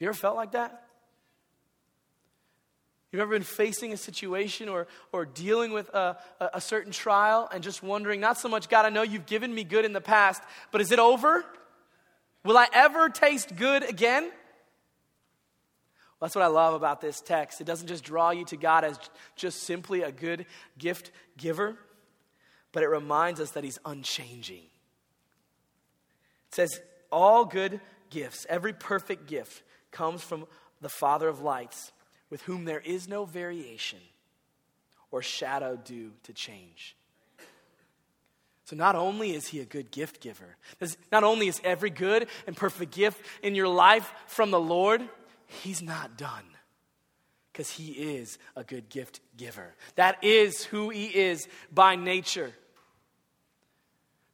You 0.00 0.08
ever 0.08 0.14
felt 0.14 0.36
like 0.36 0.52
that? 0.52 0.87
You've 3.10 3.22
ever 3.22 3.32
been 3.32 3.42
facing 3.42 3.92
a 3.92 3.96
situation 3.96 4.68
or, 4.68 4.86
or 5.12 5.24
dealing 5.24 5.72
with 5.72 5.88
a, 5.90 6.18
a, 6.40 6.50
a, 6.54 6.60
certain 6.60 6.92
trial 6.92 7.48
and 7.52 7.64
just 7.64 7.82
wondering, 7.82 8.20
not 8.20 8.36
so 8.36 8.48
much, 8.50 8.68
God, 8.68 8.84
I 8.84 8.90
know 8.90 9.02
you've 9.02 9.24
given 9.24 9.54
me 9.54 9.64
good 9.64 9.86
in 9.86 9.94
the 9.94 10.00
past, 10.00 10.42
but 10.72 10.82
is 10.82 10.92
it 10.92 10.98
over? 10.98 11.42
Will 12.44 12.58
I 12.58 12.66
ever 12.72 13.08
taste 13.08 13.56
good 13.56 13.82
again? 13.82 14.30
That's 16.20 16.34
what 16.34 16.42
I 16.42 16.48
love 16.48 16.74
about 16.74 17.00
this 17.00 17.20
text. 17.20 17.60
It 17.60 17.64
doesn't 17.64 17.86
just 17.86 18.04
draw 18.04 18.30
you 18.30 18.44
to 18.46 18.56
God 18.56 18.84
as 18.84 18.98
just 19.36 19.62
simply 19.62 20.02
a 20.02 20.10
good 20.10 20.46
gift 20.76 21.10
giver, 21.36 21.76
but 22.72 22.82
it 22.82 22.88
reminds 22.88 23.40
us 23.40 23.52
that 23.52 23.64
He's 23.64 23.78
unchanging. 23.84 24.62
It 26.48 26.54
says, 26.54 26.80
All 27.12 27.44
good 27.44 27.80
gifts, 28.10 28.46
every 28.48 28.72
perfect 28.72 29.28
gift, 29.28 29.62
comes 29.92 30.22
from 30.22 30.46
the 30.80 30.88
Father 30.88 31.28
of 31.28 31.40
lights, 31.40 31.92
with 32.30 32.42
whom 32.42 32.64
there 32.64 32.80
is 32.80 33.08
no 33.08 33.24
variation 33.24 34.00
or 35.10 35.22
shadow 35.22 35.76
due 35.76 36.12
to 36.24 36.32
change. 36.32 36.96
So, 38.64 38.76
not 38.76 38.94
only 38.94 39.34
is 39.34 39.46
he 39.46 39.60
a 39.60 39.64
good 39.64 39.90
gift 39.90 40.20
giver, 40.20 40.56
not 41.10 41.24
only 41.24 41.48
is 41.48 41.58
every 41.64 41.88
good 41.88 42.28
and 42.46 42.54
perfect 42.54 42.92
gift 42.92 43.18
in 43.42 43.54
your 43.54 43.68
life 43.68 44.12
from 44.26 44.50
the 44.50 44.60
Lord, 44.60 45.02
he's 45.46 45.80
not 45.80 46.18
done 46.18 46.44
because 47.50 47.70
he 47.70 47.92
is 47.92 48.38
a 48.54 48.62
good 48.62 48.88
gift 48.88 49.20
giver. 49.36 49.74
That 49.96 50.22
is 50.22 50.64
who 50.64 50.90
he 50.90 51.06
is 51.06 51.48
by 51.72 51.96
nature. 51.96 52.52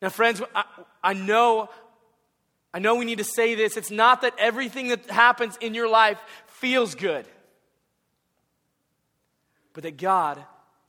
Now, 0.03 0.11
friends, 0.11 0.43
I, 0.55 0.65
I, 1.03 1.15
know, 1.15 1.71
I 2.75 2.81
know 2.81 2.97
we 2.97 3.07
need 3.07 3.19
to 3.19 3.25
say 3.25 3.55
this. 3.55 3.79
It's 3.79 3.91
not 3.91 4.21
that 4.21 4.35
everything 4.37 4.89
that 4.89 5.09
happens 5.09 5.57
in 5.63 5.73
your 5.73 5.89
life 5.89 6.19
feels 6.47 6.95
good, 6.95 7.25
but 9.75 9.83
that 9.83 9.99
God 9.99 10.43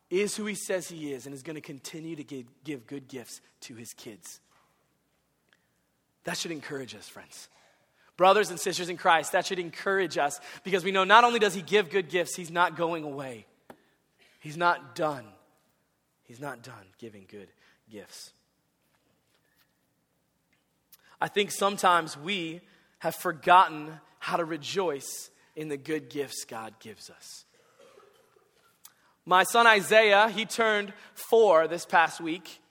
is 0.10 0.38
who 0.38 0.46
he 0.46 0.56
says 0.56 0.88
he 0.88 1.12
is 1.12 1.26
and 1.26 1.36
is 1.36 1.44
going 1.44 1.56
to 1.56 1.62
continue 1.62 2.16
to 2.16 2.24
give, 2.24 2.46
give 2.64 2.88
good 2.88 3.10
gifts 3.10 3.42
to 3.62 3.76
his 3.76 3.94
kids. 3.94 4.40
That 6.24 6.38
should 6.38 6.52
encourage 6.52 6.96
us, 6.96 7.08
friends. 7.08 7.50
Brothers 8.18 8.50
and 8.50 8.60
sisters 8.60 8.90
in 8.90 8.98
Christ, 8.98 9.34
that 9.34 9.46
should 9.46 9.60
encourage 9.60 10.18
us 10.18 10.40
because 10.64 10.84
we 10.84 10.92
know 10.92 11.04
not 11.04 11.24
only 11.24 11.40
does 11.40 11.54
He 11.54 11.62
give 11.62 11.90
good 11.90 12.10
gifts, 12.10 12.36
He's 12.36 12.52
not 12.52 12.78
going 12.78 13.04
away. 13.04 13.46
He's 14.40 14.58
not 14.58 14.96
done. 14.96 15.26
He's 16.24 16.40
not 16.40 16.64
done 16.64 16.86
giving 16.98 17.26
good 17.30 17.50
gifts. 17.92 18.32
I 21.20 21.28
think 21.28 21.52
sometimes 21.52 22.18
we 22.18 22.62
have 23.00 23.16
forgotten 23.16 24.00
how 24.20 24.38
to 24.38 24.46
rejoice 24.46 25.30
in 25.56 25.68
the 25.70 25.78
good 25.78 26.10
gifts 26.10 26.46
God 26.46 26.74
gives 26.80 27.10
us. 27.10 27.45
My 29.28 29.44
son 29.44 29.66
Isaiah, 29.66 30.30
he 30.30 30.46
turned 30.46 30.94
four 31.16 31.68
this 31.68 31.84
past 31.84 32.22
week. 32.22 32.62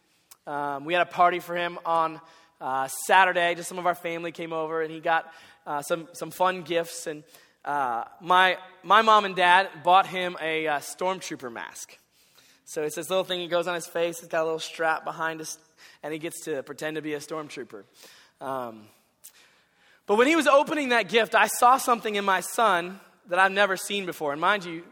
Um, 0.46 0.84
we 0.84 0.92
had 0.92 1.02
a 1.02 1.10
party 1.10 1.40
for 1.40 1.56
him 1.56 1.80
on 1.84 2.20
uh, 2.60 2.86
Saturday, 3.06 3.56
just 3.56 3.68
some 3.68 3.80
of 3.80 3.86
our 3.86 3.96
family 3.96 4.30
came 4.30 4.52
over 4.52 4.80
and 4.80 4.92
he 4.92 5.00
got 5.00 5.32
uh, 5.66 5.82
some, 5.82 6.06
some 6.12 6.30
fun 6.30 6.62
gifts. 6.62 7.08
And 7.08 7.24
uh, 7.64 8.04
my, 8.20 8.56
my 8.84 9.02
mom 9.02 9.24
and 9.24 9.34
dad 9.34 9.68
bought 9.82 10.06
him 10.06 10.36
a 10.40 10.68
uh, 10.68 10.78
stormtrooper 10.78 11.52
mask. 11.52 11.98
So 12.66 12.84
it's 12.84 12.94
this 12.94 13.10
little 13.10 13.24
thing 13.24 13.40
he 13.40 13.48
goes 13.48 13.66
on 13.66 13.74
his 13.74 13.88
face, 13.88 14.20
it's 14.20 14.28
got 14.28 14.42
a 14.42 14.44
little 14.44 14.60
strap 14.60 15.04
behind 15.04 15.40
us, 15.40 15.58
and 16.04 16.12
he 16.12 16.20
gets 16.20 16.44
to 16.44 16.62
pretend 16.62 16.94
to 16.94 17.02
be 17.02 17.14
a 17.14 17.18
stormtrooper. 17.18 17.82
Um, 18.40 18.82
but 20.06 20.18
when 20.18 20.28
he 20.28 20.36
was 20.36 20.46
opening 20.46 20.90
that 20.90 21.08
gift, 21.08 21.34
I 21.34 21.48
saw 21.48 21.78
something 21.78 22.14
in 22.14 22.24
my 22.24 22.42
son 22.42 23.00
that 23.28 23.40
I've 23.40 23.50
never 23.50 23.76
seen 23.76 24.06
before. 24.06 24.30
And 24.30 24.40
mind 24.40 24.64
you, 24.64 24.84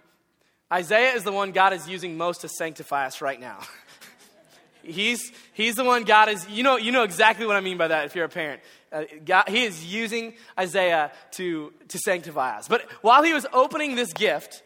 Isaiah 0.73 1.13
is 1.13 1.23
the 1.23 1.33
one 1.33 1.53
God 1.53 1.75
is 1.75 1.87
using 1.87 2.17
most 2.17 2.41
to 2.41 2.49
sanctify 2.49 3.07
us 3.07 3.21
right 3.21 3.39
now. 3.39 3.59
He's, 4.83 5.31
he's 5.53 5.77
the 5.77 5.85
one 5.85 6.03
God 6.03 6.29
is, 6.29 6.49
you 6.49 6.65
know, 6.65 6.77
you 6.77 6.91
know 6.91 7.05
exactly 7.05 7.47
what 7.47 7.55
I 7.55 7.61
mean 7.61 7.79
by 7.79 7.87
that 7.87 8.07
if 8.07 8.17
you're 8.17 8.25
a 8.25 8.29
parent. 8.29 8.63
Uh, 8.91 9.05
God, 9.25 9.49
he 9.49 9.63
is 9.63 9.85
using 9.85 10.35
Isaiah 10.59 11.13
to, 11.33 11.73
to 11.87 11.99
sanctify 11.99 12.59
us. 12.59 12.67
But 12.67 12.91
while 13.01 13.23
he 13.23 13.33
was 13.33 13.47
opening 13.53 13.95
this 13.95 14.13
gift, 14.13 14.65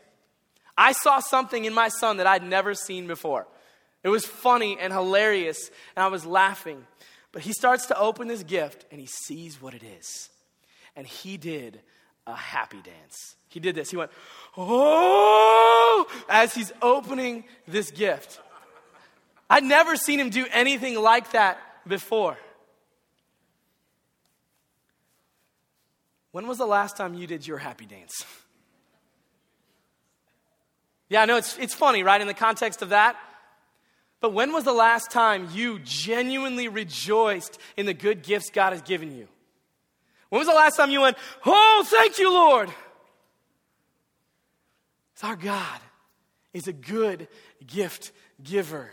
I 0.75 0.93
saw 0.93 1.21
something 1.21 1.67
in 1.67 1.75
my 1.75 1.89
son 1.89 2.17
that 2.17 2.27
I'd 2.27 2.43
never 2.43 2.73
seen 2.73 3.07
before. 3.07 3.47
It 4.03 4.09
was 4.09 4.25
funny 4.25 4.79
and 4.81 4.93
hilarious, 4.93 5.71
and 5.95 6.03
I 6.03 6.09
was 6.09 6.25
laughing. 6.25 6.87
But 7.33 7.43
he 7.43 7.53
starts 7.53 7.87
to 7.87 7.99
open 7.99 8.29
this 8.29 8.43
gift, 8.43 8.87
and 8.91 8.99
he 8.99 9.07
sees 9.07 9.61
what 9.61 9.75
it 9.75 9.83
is. 9.99 10.31
And 10.95 11.07
he 11.07 11.37
did 11.37 11.81
a 12.27 12.35
happy 12.35 12.81
dance. 12.83 13.37
He 13.49 13.61
did 13.61 13.75
this. 13.75 13.91
He 13.91 13.97
went, 13.97 14.11
oh, 14.57 16.07
as 16.29 16.55
he's 16.55 16.73
opening 16.83 17.45
this 17.67 17.91
gift. 17.91 18.41
I'd 19.49 19.65
never 19.65 19.97
seen 19.97 20.19
him 20.19 20.31
do 20.31 20.47
anything 20.53 21.01
like 21.01 21.33
that 21.33 21.59
before. 21.87 22.37
When 26.33 26.47
was 26.47 26.59
the 26.59 26.67
last 26.67 26.97
time 26.97 27.15
you 27.15 27.27
did 27.27 27.47
your 27.47 27.59
happy 27.59 27.87
dance? 27.87 28.25
Yeah, 31.09 31.23
I 31.23 31.25
know 31.25 31.37
it's, 31.37 31.57
it's 31.59 31.75
funny, 31.75 32.03
right, 32.03 32.21
in 32.21 32.27
the 32.27 32.35
context 32.35 32.83
of 32.83 32.91
that. 32.91 33.17
But 34.21 34.33
when 34.33 34.53
was 34.53 34.65
the 34.65 34.73
last 34.73 35.11
time 35.11 35.49
you 35.53 35.79
genuinely 35.85 36.69
rejoiced 36.69 37.59
in 37.77 37.87
the 37.87 37.95
good 37.95 38.23
gifts 38.23 38.51
God 38.51 38.73
has 38.73 38.83
given 38.83 39.17
you? 39.17 39.29
When 40.31 40.41
was 40.41 40.49
the 40.49 40.55
last 40.55 40.77
time 40.77 40.91
you 40.91 41.03
went, 41.03 41.17
Oh, 41.45 41.87
thank 41.87 42.19
you, 42.19 42.33
Lord? 42.33 42.71
It's 45.17 45.25
our 45.25 45.35
God 45.35 45.81
is 46.53 46.69
a 46.69 46.75
good 46.75 47.27
gift 47.67 48.13
giver. 48.43 48.91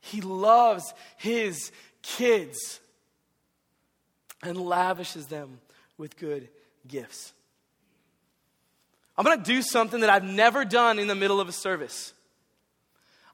He 0.00 0.20
loves 0.20 0.92
his 1.16 1.70
kids 2.02 2.80
and 4.42 4.58
lavishes 4.58 5.26
them 5.26 5.60
with 5.96 6.16
good 6.16 6.48
gifts. 6.88 7.32
I'm 9.16 9.24
going 9.24 9.38
to 9.38 9.44
do 9.44 9.62
something 9.62 10.00
that 10.00 10.10
I've 10.10 10.24
never 10.24 10.64
done 10.64 10.98
in 10.98 11.06
the 11.06 11.14
middle 11.14 11.40
of 11.40 11.48
a 11.48 11.52
service. 11.52 12.12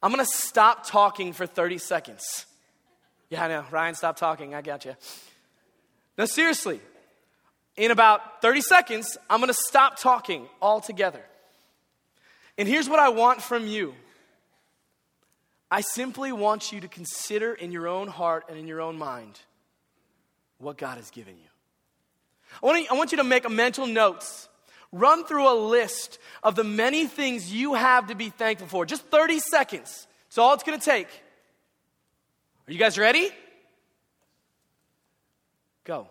I'm 0.03 0.13
going 0.13 0.23
to 0.23 0.31
stop 0.31 0.87
talking 0.87 1.33
for 1.33 1.47
30 1.47 1.79
seconds. 1.79 2.45
Yeah, 3.31 3.45
I 3.45 3.49
know. 3.49 3.65
Ryan, 3.71 3.95
stop 3.95 4.19
talking. 4.19 4.55
I 4.55 4.61
got 4.61 4.85
you. 4.85 4.95
Now, 6.19 6.27
seriously, 6.27 6.81
in 7.77 7.91
about 7.91 8.43
30 8.43 8.61
seconds, 8.61 9.17
I'm 9.31 9.41
going 9.41 9.49
to 9.49 9.55
stop 9.55 9.99
talking 9.99 10.47
altogether. 10.61 11.23
And 12.59 12.69
here's 12.69 12.89
what 12.89 12.99
I 12.99 13.09
want 13.09 13.43
from 13.43 13.67
you 13.67 13.95
I 15.71 15.81
simply 15.81 16.33
want 16.33 16.71
you 16.71 16.81
to 16.81 16.89
consider 16.89 17.55
in 17.55 17.73
your 17.73 17.89
own 17.89 18.09
heart 18.09 18.45
and 18.49 18.59
in 18.59 18.67
your 18.67 18.81
own 18.83 18.99
mind 18.99 19.41
what 20.59 20.77
God 20.77 20.99
has 20.99 21.11
given 21.11 21.35
you. 21.35 21.49
I 22.63 22.95
want, 22.95 23.13
you 23.13 23.19
to 23.19 23.25
make 23.25 23.49
mental 23.51 23.87
notes. 23.87 24.49
Run 24.93 25.25
through 25.25 25.51
a 25.51 25.57
list 25.57 26.19
of 26.43 26.55
the 26.55 26.65
many 26.65 27.07
things 27.07 27.51
you 27.51 27.73
have 27.73 28.09
to 28.09 28.15
be 28.15 28.29
thankful 28.29 28.69
for. 28.69 28.85
Just 28.85 29.07
30 29.07 29.39
seconds. 29.39 30.07
That's 30.29 30.37
all 30.37 30.53
it's 30.53 30.63
going 30.63 30.79
to 30.79 30.85
take. 30.85 31.09
Are 32.69 32.73
you 32.73 32.79
guys 32.79 32.99
ready? 32.99 33.31
Go. 35.85 36.07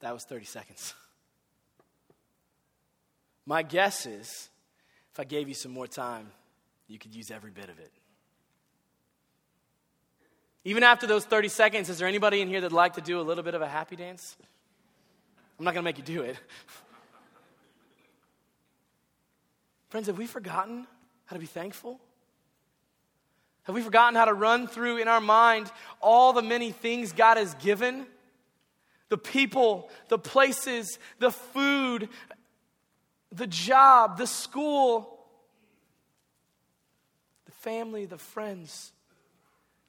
That 0.00 0.12
was 0.14 0.24
30 0.24 0.44
seconds. 0.44 0.94
My 3.46 3.62
guess 3.62 4.06
is 4.06 4.48
if 5.12 5.18
I 5.18 5.24
gave 5.24 5.48
you 5.48 5.54
some 5.54 5.72
more 5.72 5.86
time, 5.86 6.30
you 6.86 6.98
could 6.98 7.14
use 7.14 7.30
every 7.30 7.50
bit 7.50 7.68
of 7.68 7.78
it. 7.78 7.92
Even 10.64 10.82
after 10.82 11.06
those 11.06 11.24
30 11.24 11.48
seconds, 11.48 11.88
is 11.88 11.98
there 11.98 12.06
anybody 12.06 12.40
in 12.40 12.48
here 12.48 12.60
that'd 12.60 12.74
like 12.74 12.94
to 12.94 13.00
do 13.00 13.20
a 13.20 13.22
little 13.22 13.42
bit 13.42 13.54
of 13.54 13.62
a 13.62 13.68
happy 13.68 13.96
dance? 13.96 14.36
I'm 15.58 15.64
not 15.64 15.72
going 15.72 15.82
to 15.82 15.88
make 15.88 15.98
you 15.98 16.04
do 16.04 16.22
it. 16.22 16.36
Friends, 19.88 20.08
have 20.08 20.18
we 20.18 20.26
forgotten 20.26 20.86
how 21.26 21.34
to 21.34 21.40
be 21.40 21.46
thankful? 21.46 21.98
Have 23.62 23.74
we 23.74 23.82
forgotten 23.82 24.14
how 24.14 24.26
to 24.26 24.34
run 24.34 24.66
through 24.66 24.98
in 24.98 25.08
our 25.08 25.20
mind 25.20 25.70
all 26.00 26.32
the 26.32 26.42
many 26.42 26.70
things 26.70 27.12
God 27.12 27.38
has 27.38 27.54
given? 27.54 28.06
The 29.08 29.18
people, 29.18 29.90
the 30.08 30.18
places, 30.18 30.98
the 31.18 31.30
food, 31.30 32.08
the 33.32 33.46
job, 33.46 34.18
the 34.18 34.26
school, 34.26 35.18
the 37.46 37.52
family, 37.52 38.06
the 38.06 38.18
friends. 38.18 38.92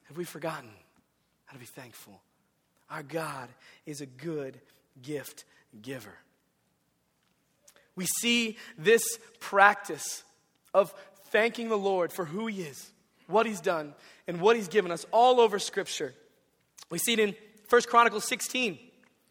Have 0.05 0.17
we 0.17 0.23
forgotten 0.23 0.69
how 1.45 1.53
to 1.53 1.59
be 1.59 1.65
thankful? 1.65 2.21
Our 2.89 3.03
God 3.03 3.49
is 3.85 4.01
a 4.01 4.05
good 4.05 4.59
gift 5.01 5.45
giver. 5.81 6.15
We 7.95 8.05
see 8.05 8.57
this 8.77 9.03
practice 9.39 10.23
of 10.73 10.93
thanking 11.25 11.69
the 11.69 11.77
Lord 11.77 12.11
for 12.11 12.25
who 12.25 12.47
He 12.47 12.61
is, 12.61 12.91
what 13.27 13.45
He's 13.45 13.61
done, 13.61 13.93
and 14.27 14.41
what 14.41 14.55
He's 14.55 14.67
given 14.67 14.91
us 14.91 15.05
all 15.11 15.39
over 15.39 15.59
Scripture. 15.59 16.13
We 16.89 16.97
see 16.97 17.13
it 17.13 17.19
in 17.19 17.35
1 17.69 17.81
Chronicles 17.83 18.25
16, 18.25 18.79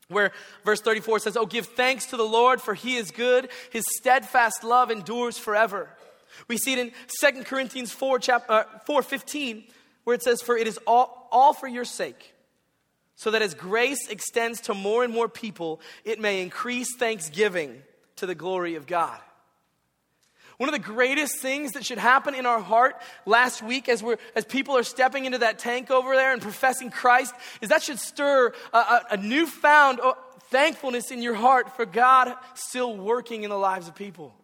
where 0.09 0.33
verse 0.64 0.81
34 0.81 1.21
says, 1.21 1.37
Oh, 1.37 1.47
give 1.47 1.66
thanks 1.66 2.07
to 2.07 2.16
the 2.16 2.25
Lord, 2.25 2.61
for 2.61 2.75
He 2.75 2.97
is 2.97 3.11
good, 3.11 3.49
His 3.71 3.85
steadfast 3.99 4.64
love 4.64 4.90
endures 4.90 5.38
forever. 5.38 5.88
We 6.47 6.57
see 6.57 6.75
it 6.75 6.79
in 6.79 6.92
2 7.21 7.44
Corinthians 7.44 7.92
4, 7.92 8.18
chapter, 8.18 8.53
uh, 8.53 8.64
4 8.87 9.03
15, 9.03 9.64
where 10.05 10.14
it 10.14 10.23
says, 10.23 10.40
For 10.40 10.57
it 10.57 10.66
is 10.66 10.79
all, 10.87 11.29
all 11.31 11.53
for 11.53 11.68
your 11.68 11.85
sake, 11.85 12.35
so 13.14 13.31
that 13.31 13.42
as 13.42 13.55
grace 13.55 14.09
extends 14.09 14.61
to 14.62 14.75
more 14.75 15.05
and 15.05 15.12
more 15.12 15.29
people, 15.29 15.81
it 16.05 16.21
may 16.21 16.42
increase 16.42 16.97
thanksgiving 16.97 17.83
to 18.16 18.27
the 18.27 18.35
glory 18.35 18.75
of 18.77 18.87
God. 18.87 19.18
One 20.59 20.68
of 20.68 20.73
the 20.73 20.81
greatest 20.81 21.38
things 21.38 21.73
that 21.73 21.87
should 21.87 21.99
happen 21.99 22.35
in 22.35 22.44
our 22.44 22.61
heart 22.61 23.01
last 23.25 23.62
week 23.62 23.88
as, 23.88 24.03
we're, 24.03 24.18
as 24.35 24.44
people 24.44 24.77
are 24.77 24.83
stepping 24.83 25.25
into 25.25 25.38
that 25.38 25.61
tank 25.61 25.88
over 25.88 26.16
there 26.16 26.33
and 26.33 26.42
professing 26.42 26.90
Christ 26.90 27.33
is 27.61 27.68
that 27.68 27.83
should 27.83 28.01
stir 28.01 28.53
a, 28.73 28.77
a, 28.77 29.07
a 29.12 29.16
newfound 29.16 30.01
uh, 30.01 30.14
thankfulness 30.51 31.12
in 31.12 31.23
your 31.23 31.35
heart 31.35 31.77
for 31.77 31.87
God 31.87 32.35
still 32.55 32.97
working 32.97 33.44
in 33.44 33.51
the 33.51 33.57
lives 33.57 33.87
of 33.87 33.94
people. 33.94 34.35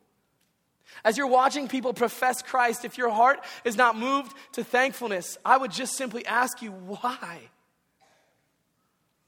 As 1.05 1.19
you're 1.19 1.27
watching 1.27 1.67
people 1.67 1.93
profess 1.93 2.43
Christ, 2.43 2.85
if 2.85 2.97
your 2.97 3.11
heart 3.11 3.41
is 3.65 3.77
not 3.77 3.97
moved 3.97 4.33
to 4.53 4.63
thankfulness, 4.63 5.37
I 5.45 5.57
would 5.57 5.73
just 5.73 5.97
simply 5.97 6.25
ask 6.27 6.63
you, 6.63 6.71
why? 6.71 7.41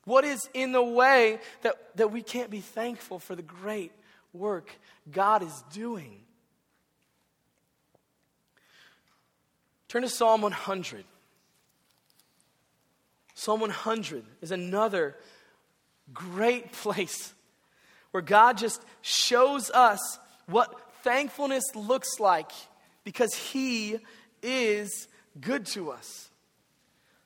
What 0.05 0.25
is 0.25 0.49
in 0.55 0.70
the 0.70 0.85
way 0.85 1.40
that, 1.62 1.75
that 1.96 2.12
we 2.12 2.22
can't 2.22 2.49
be 2.49 2.61
thankful 2.61 3.18
for 3.18 3.35
the 3.35 3.42
great 3.42 3.90
work 4.33 4.70
God 5.11 5.42
is 5.42 5.64
doing? 5.72 6.20
Turn 9.88 10.03
to 10.03 10.09
Psalm 10.09 10.42
100. 10.42 11.05
Psalm 13.35 13.61
100 13.61 14.25
is 14.40 14.51
another 14.51 15.16
great 16.12 16.72
place 16.83 17.35
where 18.11 18.22
God 18.22 18.59
just 18.59 18.83
shows 19.03 19.70
us 19.70 20.18
what 20.46 20.75
thankfulness 21.03 21.64
looks 21.75 22.18
like 22.18 22.51
because 23.05 23.35
He 23.35 23.99
is 24.42 25.09
good 25.40 25.66
to 25.66 25.90
us. 25.90 26.31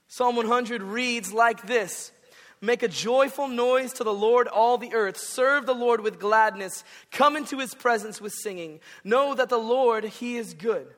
Psalm 0.08 0.36
100 0.36 0.82
reads 0.82 1.32
like 1.32 1.66
this 1.66 2.12
Make 2.60 2.82
a 2.82 2.88
joyful 2.88 3.48
noise 3.48 3.94
to 3.94 4.04
the 4.04 4.12
Lord, 4.12 4.46
all 4.48 4.76
the 4.76 4.92
earth. 4.92 5.16
Serve 5.16 5.64
the 5.64 5.74
Lord 5.74 6.00
with 6.00 6.18
gladness. 6.18 6.84
Come 7.10 7.36
into 7.36 7.58
His 7.58 7.74
presence 7.74 8.20
with 8.20 8.34
singing. 8.34 8.80
Know 9.02 9.34
that 9.34 9.48
the 9.48 9.58
Lord, 9.58 10.04
He 10.04 10.36
is 10.36 10.52
good. 10.52 10.88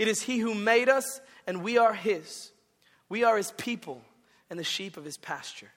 It 0.00 0.08
is 0.08 0.22
He 0.22 0.38
who 0.38 0.54
made 0.54 0.88
us, 0.88 1.20
and 1.46 1.62
we 1.62 1.76
are 1.76 1.92
His. 1.92 2.52
We 3.10 3.22
are 3.22 3.36
His 3.36 3.52
people 3.58 4.00
and 4.48 4.58
the 4.58 4.64
sheep 4.64 4.96
of 4.96 5.04
His 5.04 5.18
pasture. 5.18 5.72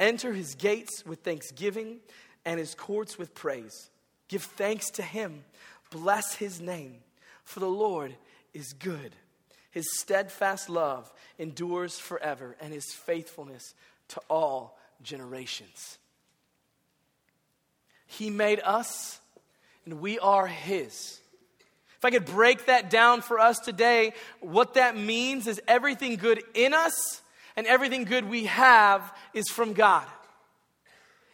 Enter 0.00 0.32
His 0.32 0.54
gates 0.54 1.04
with 1.04 1.18
thanksgiving 1.18 1.98
and 2.46 2.58
His 2.58 2.74
courts 2.74 3.18
with 3.18 3.34
praise. 3.34 3.90
Give 4.28 4.42
thanks 4.42 4.88
to 4.92 5.02
Him. 5.02 5.44
Bless 5.90 6.36
His 6.36 6.62
name, 6.62 6.94
for 7.44 7.60
the 7.60 7.68
Lord 7.68 8.14
is 8.54 8.72
good. 8.72 9.14
His 9.70 9.86
steadfast 9.98 10.70
love 10.70 11.12
endures 11.38 11.98
forever, 11.98 12.56
and 12.58 12.72
His 12.72 12.90
faithfulness 12.90 13.74
to 14.08 14.22
all 14.30 14.78
generations. 15.02 15.98
He 18.06 18.30
made 18.30 18.60
us, 18.64 19.20
and 19.84 20.00
we 20.00 20.18
are 20.20 20.46
His. 20.46 21.20
If 21.96 22.04
I 22.04 22.10
could 22.10 22.26
break 22.26 22.66
that 22.66 22.90
down 22.90 23.22
for 23.22 23.38
us 23.38 23.58
today, 23.58 24.12
what 24.40 24.74
that 24.74 24.96
means 24.96 25.46
is 25.46 25.60
everything 25.66 26.16
good 26.16 26.42
in 26.54 26.74
us 26.74 27.22
and 27.56 27.66
everything 27.66 28.04
good 28.04 28.28
we 28.28 28.44
have 28.44 29.16
is 29.32 29.48
from 29.48 29.72
God. 29.72 30.06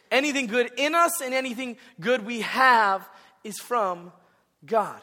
Anything 0.09 0.47
good 0.47 0.71
in 0.77 0.95
us 0.95 1.21
and 1.21 1.33
anything 1.33 1.77
good 1.99 2.25
we 2.25 2.41
have 2.41 3.07
is 3.43 3.59
from 3.59 4.11
God. 4.65 5.01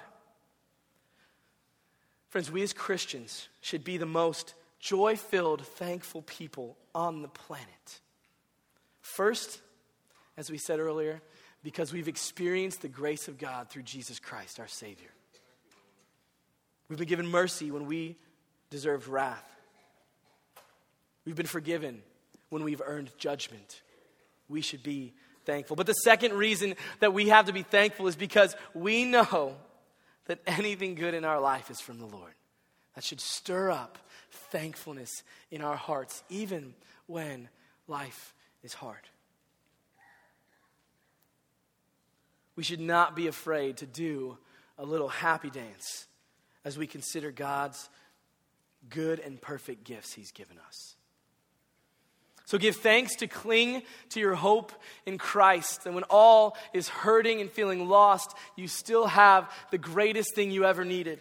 Friends, 2.31 2.51
we 2.51 2.63
as 2.63 2.73
Christians 2.73 3.49
should 3.61 3.85
be 3.85 3.97
the 3.97 4.07
most 4.07 4.55
joy 4.79 5.17
filled, 5.17 5.67
thankful 5.67 6.23
people 6.23 6.77
on 6.95 7.23
the 7.23 7.29
planet. 7.29 8.01
First, 9.03 9.61
as 10.37 10.51
we 10.51 10.57
said 10.57 10.79
earlier, 10.79 11.21
because 11.63 11.93
we've 11.93 12.09
experienced 12.09 12.81
the 12.81 12.89
grace 12.89 13.29
of 13.29 13.37
God 13.37 13.69
through 13.69 13.83
Jesus 13.83 14.19
Christ, 14.19 14.61
our 14.61 14.69
Savior. 14.69 15.11
We've 16.91 16.99
been 16.99 17.09
given 17.09 17.29
mercy 17.29 17.71
when 17.71 17.87
we 17.87 18.17
deserved 18.69 19.07
wrath. 19.07 19.45
We've 21.25 21.37
been 21.37 21.47
forgiven 21.47 22.03
when 22.49 22.65
we've 22.65 22.83
earned 22.85 23.13
judgment. 23.17 23.81
We 24.49 24.61
should 24.61 24.83
be 24.83 25.15
thankful. 25.47 25.77
But 25.77 25.87
the 25.87 25.93
second 25.93 26.33
reason 26.33 26.75
that 26.99 27.15
we 27.15 27.29
have 27.29 27.47
to 27.47 27.53
be 27.53 27.63
thankful 27.63 28.09
is 28.09 28.17
because 28.17 28.57
we 28.75 29.05
know 29.05 29.55
that 30.27 30.41
anything 30.49 30.97
good 30.97 31.15
in 31.15 31.25
our 31.25 31.41
life 31.41 31.71
is 31.71 31.81
from 31.81 32.01
the 32.01 32.07
Lord. 32.07 32.33
That 32.97 33.05
should 33.05 33.21
stir 33.21 33.71
up 33.71 33.97
thankfulness 34.51 35.23
in 35.53 35.63
our 35.63 35.77
hearts, 35.77 36.25
even 36.29 36.75
when 37.07 37.49
life 37.87 38.35
is 38.65 38.75
hard. 38.75 39.09
We 42.57 42.65
should 42.65 42.81
not 42.81 43.15
be 43.15 43.29
afraid 43.29 43.77
to 43.77 43.87
do 43.87 44.39
a 44.77 44.85
little 44.85 45.09
happy 45.09 45.51
dance 45.51 46.09
as 46.65 46.77
we 46.77 46.87
consider 46.87 47.31
God's 47.31 47.89
good 48.89 49.21
and 49.21 49.41
perfect 49.41 49.85
gifts 49.85 50.13
He's 50.13 50.33
given 50.33 50.57
us. 50.67 50.97
So 52.51 52.59
give 52.59 52.77
thanks 52.77 53.15
to 53.17 53.29
cling 53.29 53.83
to 54.09 54.19
your 54.19 54.35
hope 54.35 54.73
in 55.07 55.19
Christ. 55.19 55.87
And 55.87 55.95
when 55.95 56.03
all 56.11 56.57
is 56.73 56.89
hurting 56.89 57.41
and 57.41 57.49
feeling 57.49 57.89
lost, 57.89 58.35
you 58.57 58.67
still 58.67 59.07
have 59.07 59.49
the 59.71 59.79
greatest 59.79 60.35
thing 60.35 60.51
you 60.51 60.65
ever 60.65 60.85
needed. 60.85 61.21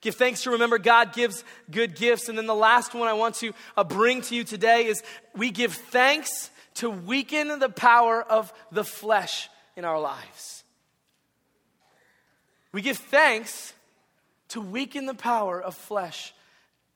Give 0.00 0.14
thanks 0.14 0.42
to 0.42 0.50
remember 0.50 0.78
God 0.78 1.12
gives 1.12 1.44
good 1.70 1.94
gifts. 1.94 2.28
And 2.28 2.36
then 2.36 2.46
the 2.46 2.54
last 2.54 2.94
one 2.94 3.06
I 3.06 3.12
want 3.12 3.36
to 3.36 3.52
uh, 3.76 3.84
bring 3.84 4.22
to 4.22 4.34
you 4.34 4.42
today 4.42 4.86
is 4.86 5.04
we 5.36 5.52
give 5.52 5.72
thanks 5.74 6.50
to 6.74 6.90
weaken 6.90 7.60
the 7.60 7.68
power 7.68 8.20
of 8.20 8.52
the 8.72 8.82
flesh 8.84 9.48
in 9.76 9.84
our 9.84 10.00
lives. 10.00 10.64
We 12.72 12.82
give 12.82 12.98
thanks 12.98 13.72
to 14.50 14.60
weaken 14.60 15.06
the 15.06 15.14
power 15.14 15.60
of 15.60 15.74
flesh, 15.74 16.34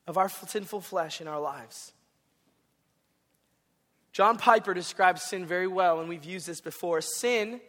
of 0.07 0.17
our 0.17 0.29
sinful 0.29 0.81
flesh 0.81 1.19
in 1.21 1.27
our 1.27 1.39
lives. 1.39 1.91
John 4.11 4.37
Piper 4.37 4.73
describes 4.73 5.23
sin 5.23 5.45
very 5.45 5.67
well, 5.67 5.99
and 5.99 6.07
we've 6.07 6.23
used 6.23 6.47
this 6.47 6.61
before. 6.61 7.01
Sin 7.01 7.59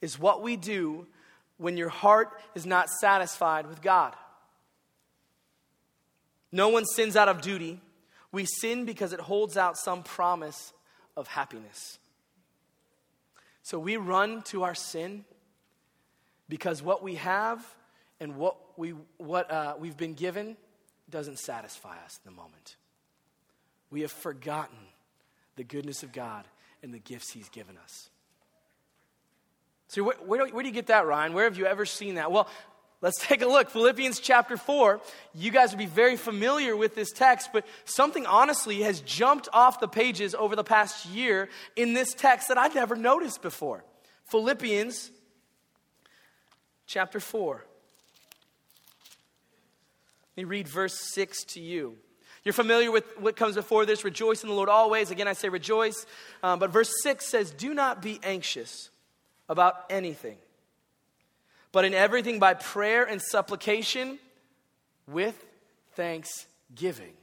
is 0.00 0.18
what 0.18 0.42
we 0.42 0.56
do 0.56 1.06
when 1.58 1.76
your 1.76 1.88
heart 1.88 2.40
is 2.54 2.66
not 2.66 2.88
satisfied 2.88 3.66
with 3.66 3.82
God. 3.82 4.14
No 6.50 6.68
one 6.68 6.84
sins 6.84 7.16
out 7.16 7.28
of 7.28 7.40
duty. 7.40 7.80
We 8.32 8.46
sin 8.46 8.84
because 8.84 9.12
it 9.12 9.20
holds 9.20 9.56
out 9.56 9.76
some 9.76 10.02
promise 10.02 10.72
of 11.16 11.28
happiness. 11.28 11.98
So 13.62 13.78
we 13.78 13.96
run 13.96 14.42
to 14.42 14.62
our 14.62 14.74
sin 14.74 15.24
because 16.48 16.82
what 16.82 17.02
we 17.02 17.16
have 17.16 17.64
and 18.20 18.36
what, 18.36 18.56
we, 18.76 18.94
what 19.18 19.50
uh, 19.50 19.74
we've 19.78 19.96
been 19.96 20.14
given 20.14 20.56
doesn't 21.10 21.38
satisfy 21.38 21.96
us 22.04 22.18
in 22.24 22.30
the 22.30 22.36
moment. 22.36 22.76
We 23.90 24.00
have 24.02 24.12
forgotten 24.12 24.78
the 25.56 25.64
goodness 25.64 26.02
of 26.02 26.12
God 26.12 26.44
and 26.82 26.92
the 26.92 26.98
gifts 26.98 27.30
He's 27.30 27.48
given 27.48 27.76
us. 27.78 28.10
So, 29.88 30.02
where, 30.02 30.16
where, 30.16 30.48
where, 30.48 30.62
do 30.62 30.68
you 30.68 30.74
get 30.74 30.88
that, 30.88 31.06
Ryan? 31.06 31.32
Where 31.32 31.44
have 31.44 31.56
you 31.56 31.66
ever 31.66 31.86
seen 31.86 32.16
that? 32.16 32.32
Well, 32.32 32.48
let's 33.00 33.24
take 33.24 33.42
a 33.42 33.46
look. 33.46 33.70
Philippians 33.70 34.18
chapter 34.18 34.56
4. 34.56 35.00
You 35.34 35.50
guys 35.52 35.70
will 35.70 35.78
be 35.78 35.86
very 35.86 36.16
familiar 36.16 36.76
with 36.76 36.94
this 36.94 37.12
text, 37.12 37.50
but 37.52 37.64
something 37.84 38.26
honestly 38.26 38.82
has 38.82 39.00
jumped 39.02 39.48
off 39.52 39.78
the 39.78 39.88
pages 39.88 40.34
over 40.34 40.56
the 40.56 40.64
past 40.64 41.06
year 41.06 41.48
in 41.76 41.94
this 41.94 42.14
text 42.14 42.48
that 42.48 42.58
I've 42.58 42.74
never 42.74 42.96
noticed 42.96 43.42
before. 43.42 43.84
Philippians 44.24 45.12
chapter 46.86 47.20
4. 47.20 47.64
Let 50.36 50.42
me 50.42 50.44
read 50.44 50.68
verse 50.68 50.98
6 51.14 51.44
to 51.44 51.60
you. 51.60 51.96
You're 52.44 52.52
familiar 52.52 52.92
with 52.92 53.04
what 53.18 53.36
comes 53.36 53.56
before 53.56 53.86
this 53.86 54.04
rejoice 54.04 54.42
in 54.42 54.48
the 54.48 54.54
Lord 54.54 54.68
always. 54.68 55.10
Again, 55.10 55.26
I 55.26 55.32
say 55.32 55.48
rejoice. 55.48 56.06
Um, 56.42 56.58
but 56.58 56.70
verse 56.70 56.92
6 57.02 57.26
says, 57.26 57.50
Do 57.50 57.74
not 57.74 58.02
be 58.02 58.20
anxious 58.22 58.90
about 59.48 59.84
anything, 59.90 60.36
but 61.72 61.84
in 61.84 61.94
everything 61.94 62.38
by 62.38 62.54
prayer 62.54 63.04
and 63.04 63.20
supplication 63.20 64.18
with 65.08 65.42
thanksgiving. 65.94 67.14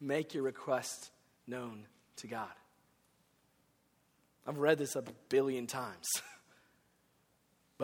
make 0.00 0.34
your 0.34 0.42
request 0.42 1.10
known 1.46 1.86
to 2.16 2.26
God. 2.26 2.50
I've 4.46 4.58
read 4.58 4.78
this 4.78 4.96
a 4.96 5.04
billion 5.28 5.66
times. 5.66 6.06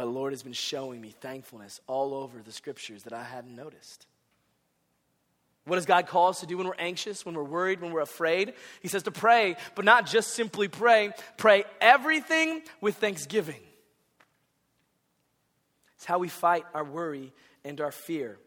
but 0.01 0.07
the 0.07 0.13
Lord 0.13 0.33
has 0.33 0.43
been 0.43 0.55
showing 0.55 0.99
me 0.99 1.11
thankfulness 1.21 1.79
all 1.87 2.15
over 2.15 2.41
the 2.41 2.53
scriptures 2.53 3.03
that 3.03 3.13
I 3.13 3.23
hadn't 3.23 3.55
noticed. 3.55 4.07
What 5.67 5.77
does 5.77 5.85
God 5.85 6.07
call 6.07 6.31
us 6.31 6.41
to 6.41 6.47
do 6.47 6.57
when 6.57 6.67
we're 6.67 6.73
anxious, 6.79 7.27
when 7.27 7.35
we're 7.35 7.45
worried, 7.45 7.83
when 7.83 7.93
we're 7.93 8.01
afraid? 8.01 8.55
He 8.81 8.89
says 8.89 9.03
to 9.03 9.11
pray, 9.11 9.57
but 9.75 9.85
not 9.85 10.07
just 10.07 10.31
simply 10.31 10.69
pray, 10.69 11.13
pray 11.37 11.65
everything 11.83 12.63
with 12.81 12.97
thanksgiving. 12.97 13.61
It's 15.97 16.07
how 16.07 16.19
we 16.19 16.29
fight 16.29 16.65
our 16.73 16.83
worry 16.83 17.35
and 17.63 17.79
our 17.83 17.93
fear. 17.93 18.39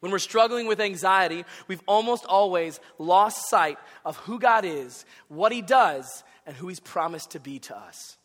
When 0.00 0.10
we're 0.10 0.18
struggling 0.18 0.66
with 0.66 0.80
anxiety, 0.80 1.44
we've 1.68 1.82
almost 1.86 2.24
always 2.24 2.80
lost 2.98 3.50
sight 3.50 3.76
of 4.02 4.16
who 4.16 4.38
God 4.38 4.64
is, 4.64 5.04
what 5.28 5.52
He 5.52 5.60
does, 5.60 6.24
and 6.46 6.56
who 6.56 6.68
He's 6.68 6.80
promised 6.80 7.32
to 7.32 7.38
be 7.38 7.58
to 7.58 7.76
us. 7.76 8.16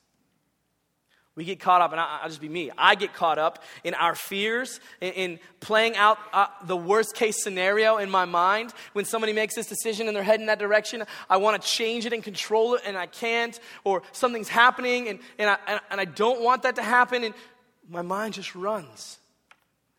We 1.35 1.45
get 1.45 1.59
caught 1.59 1.81
up, 1.81 1.91
and 1.91 2.01
I, 2.01 2.21
will 2.23 2.29
just 2.29 2.41
be 2.41 2.49
me. 2.49 2.69
I 2.77 2.95
get 2.95 3.13
caught 3.13 3.37
up 3.37 3.63
in 3.83 3.93
our 3.93 4.13
fears, 4.13 4.79
in, 4.99 5.13
in 5.13 5.39
playing 5.61 5.95
out 5.95 6.17
uh, 6.33 6.47
the 6.65 6.75
worst 6.75 7.15
case 7.15 7.41
scenario 7.41 7.97
in 7.97 8.09
my 8.09 8.25
mind. 8.25 8.73
When 8.93 9.05
somebody 9.05 9.31
makes 9.31 9.55
this 9.55 9.67
decision 9.67 10.07
and 10.07 10.15
they're 10.15 10.23
heading 10.23 10.47
that 10.47 10.59
direction, 10.59 11.03
I 11.29 11.37
want 11.37 11.61
to 11.61 11.67
change 11.67 12.05
it 12.05 12.13
and 12.13 12.23
control 12.23 12.75
it, 12.75 12.81
and 12.85 12.97
I 12.97 13.05
can't. 13.05 13.57
Or 13.83 14.01
something's 14.11 14.49
happening, 14.49 15.07
and, 15.07 15.19
and, 15.37 15.49
I, 15.51 15.79
and 15.89 16.01
I 16.01 16.05
don't 16.05 16.41
want 16.41 16.63
that 16.63 16.75
to 16.75 16.83
happen, 16.83 17.23
and 17.23 17.33
my 17.89 18.01
mind 18.01 18.33
just 18.33 18.53
runs. 18.53 19.19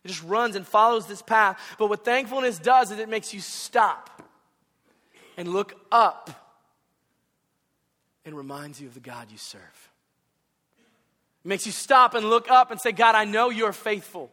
It 0.05 0.09
just 0.09 0.23
runs 0.23 0.57
and 0.57 0.67
follows 0.67 1.07
this 1.07 1.23
path. 1.23 1.61
But 1.79 1.89
what 1.89 2.05
thankfulness 2.05 2.59
does 2.59 2.91
is 2.91 2.99
it 2.99 3.09
makes 3.09 3.35
you 3.35 3.41
stop 3.41 4.23
and 5.37 5.49
look 5.49 5.75
up 5.91 6.31
and 8.25 8.37
reminds 8.37 8.81
you 8.81 8.89
of 8.89 8.95
the 8.95 9.01
God 9.01 9.29
you 9.31 9.39
serve. 9.39 9.90
It 11.45 11.49
makes 11.49 11.67
you 11.67 11.73
stop 11.73 12.15
and 12.15 12.29
look 12.29 12.51
up 12.51 12.71
and 12.71 12.81
say, 12.81 12.93
God, 12.93 13.15
I 13.15 13.25
know 13.25 13.51
you're 13.51 13.73
faithful. 13.73 14.31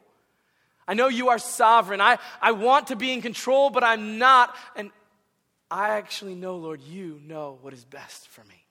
I 0.88 0.94
know 0.94 1.08
you 1.08 1.30
are 1.30 1.40
sovereign. 1.40 2.02
I, 2.02 2.18
I 2.42 2.52
want 2.52 2.88
to 2.88 2.96
be 2.96 3.12
in 3.12 3.22
control, 3.22 3.70
but 3.70 3.84
I'm 3.84 4.18
not. 4.18 4.56
And 4.76 4.92
I 5.70 5.90
actually 5.90 6.36
know, 6.36 6.58
Lord, 6.58 6.82
you 6.82 7.20
know 7.26 7.60
what 7.62 7.74
is 7.74 7.84
best 7.84 8.28
for 8.30 8.44
me. 8.46 8.66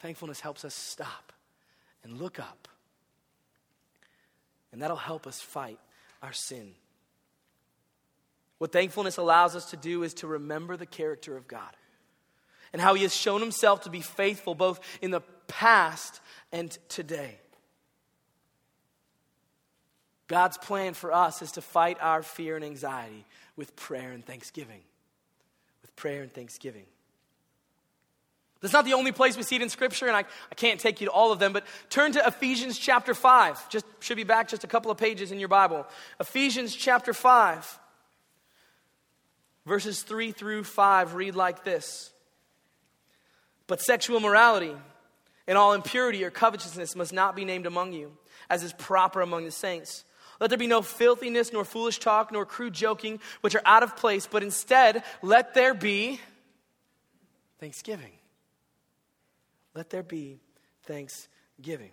Thankfulness 0.00 0.40
helps 0.40 0.64
us 0.64 0.74
stop 0.74 1.32
and 2.02 2.18
look 2.18 2.38
up. 2.38 2.68
And 4.72 4.82
that'll 4.82 4.96
help 4.96 5.26
us 5.26 5.40
fight 5.40 5.78
our 6.22 6.32
sin. 6.32 6.72
What 8.58 8.72
thankfulness 8.72 9.16
allows 9.16 9.56
us 9.56 9.70
to 9.70 9.76
do 9.76 10.02
is 10.02 10.14
to 10.14 10.26
remember 10.26 10.76
the 10.76 10.86
character 10.86 11.36
of 11.36 11.48
God 11.48 11.76
and 12.74 12.82
how 12.82 12.94
He 12.94 13.02
has 13.02 13.14
shown 13.14 13.40
Himself 13.40 13.82
to 13.82 13.90
be 13.90 14.00
faithful 14.00 14.56
both 14.56 14.80
in 15.00 15.12
the 15.12 15.20
past 15.46 16.20
and 16.52 16.76
today. 16.88 17.38
God's 20.26 20.58
plan 20.58 20.94
for 20.94 21.12
us 21.12 21.40
is 21.40 21.52
to 21.52 21.60
fight 21.60 21.98
our 22.00 22.24
fear 22.24 22.56
and 22.56 22.64
anxiety 22.64 23.24
with 23.56 23.76
prayer 23.76 24.10
and 24.10 24.26
thanksgiving. 24.26 24.80
With 25.82 25.94
prayer 25.94 26.22
and 26.22 26.32
thanksgiving. 26.32 26.84
That's 28.60 28.72
not 28.72 28.86
the 28.86 28.94
only 28.94 29.12
place 29.12 29.36
we 29.36 29.44
see 29.44 29.56
it 29.56 29.62
in 29.62 29.68
Scripture, 29.68 30.06
and 30.06 30.16
I, 30.16 30.24
I 30.50 30.54
can't 30.56 30.80
take 30.80 31.00
you 31.00 31.06
to 31.06 31.12
all 31.12 31.30
of 31.30 31.38
them, 31.38 31.52
but 31.52 31.64
turn 31.90 32.10
to 32.12 32.26
Ephesians 32.26 32.76
chapter 32.76 33.14
5. 33.14 33.68
Just 33.68 33.86
should 34.00 34.16
be 34.16 34.24
back 34.24 34.48
just 34.48 34.64
a 34.64 34.66
couple 34.66 34.90
of 34.90 34.96
pages 34.98 35.30
in 35.30 35.38
your 35.38 35.48
Bible. 35.48 35.86
Ephesians 36.18 36.74
chapter 36.74 37.12
5, 37.12 37.78
verses 39.64 40.02
3 40.02 40.32
through 40.32 40.64
5 40.64 41.14
read 41.14 41.36
like 41.36 41.62
this 41.62 42.10
But 43.66 43.80
sexual 43.80 44.20
morality 44.20 44.74
and 45.46 45.58
all 45.58 45.72
impurity 45.72 46.24
or 46.24 46.30
covetousness 46.30 46.96
must 46.96 47.12
not 47.12 47.36
be 47.36 47.44
named 47.44 47.66
among 47.66 47.92
you, 47.92 48.16
as 48.50 48.62
is 48.62 48.72
proper 48.72 49.20
among 49.20 49.44
the 49.44 49.50
saints. 49.50 50.04
Let 50.40 50.50
there 50.50 50.58
be 50.58 50.66
no 50.66 50.82
filthiness, 50.82 51.52
nor 51.52 51.64
foolish 51.64 51.98
talk, 51.98 52.32
nor 52.32 52.44
crude 52.44 52.74
joking, 52.74 53.20
which 53.40 53.54
are 53.54 53.62
out 53.64 53.82
of 53.82 53.96
place, 53.96 54.26
but 54.26 54.42
instead 54.42 55.04
let 55.22 55.54
there 55.54 55.74
be 55.74 56.20
thanksgiving. 57.60 58.12
Let 59.74 59.90
there 59.90 60.02
be 60.02 60.38
thanksgiving. 60.84 61.92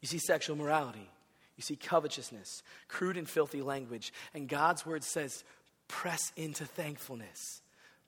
You 0.00 0.08
see 0.08 0.18
sexual 0.18 0.56
morality, 0.56 1.08
you 1.56 1.62
see 1.62 1.76
covetousness, 1.76 2.62
crude 2.88 3.16
and 3.16 3.28
filthy 3.28 3.62
language, 3.62 4.12
and 4.34 4.48
God's 4.48 4.84
word 4.84 5.04
says, 5.04 5.44
press 5.86 6.32
into 6.36 6.64
thankfulness. 6.64 7.62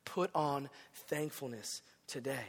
Put 0.05 0.31
on 0.35 0.69
thankfulness 1.09 1.83
today. 2.07 2.45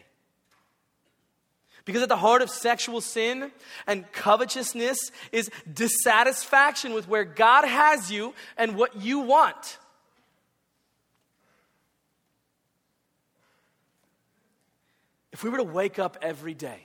Because 1.86 2.02
at 2.02 2.10
the 2.10 2.18
heart 2.18 2.42
of 2.42 2.50
sexual 2.50 3.00
sin 3.00 3.52
and 3.86 4.12
covetousness 4.12 5.12
is 5.32 5.52
dissatisfaction 5.72 6.94
with 6.94 7.08
where 7.08 7.24
God 7.24 7.64
has 7.64 8.12
you 8.12 8.34
and 8.58 8.76
what 8.76 8.96
you 8.96 9.20
want. 9.20 9.78
If 15.32 15.44
we 15.44 15.50
were 15.50 15.58
to 15.58 15.64
wake 15.64 16.00
up 16.00 16.18
every 16.22 16.56
day 16.56 16.80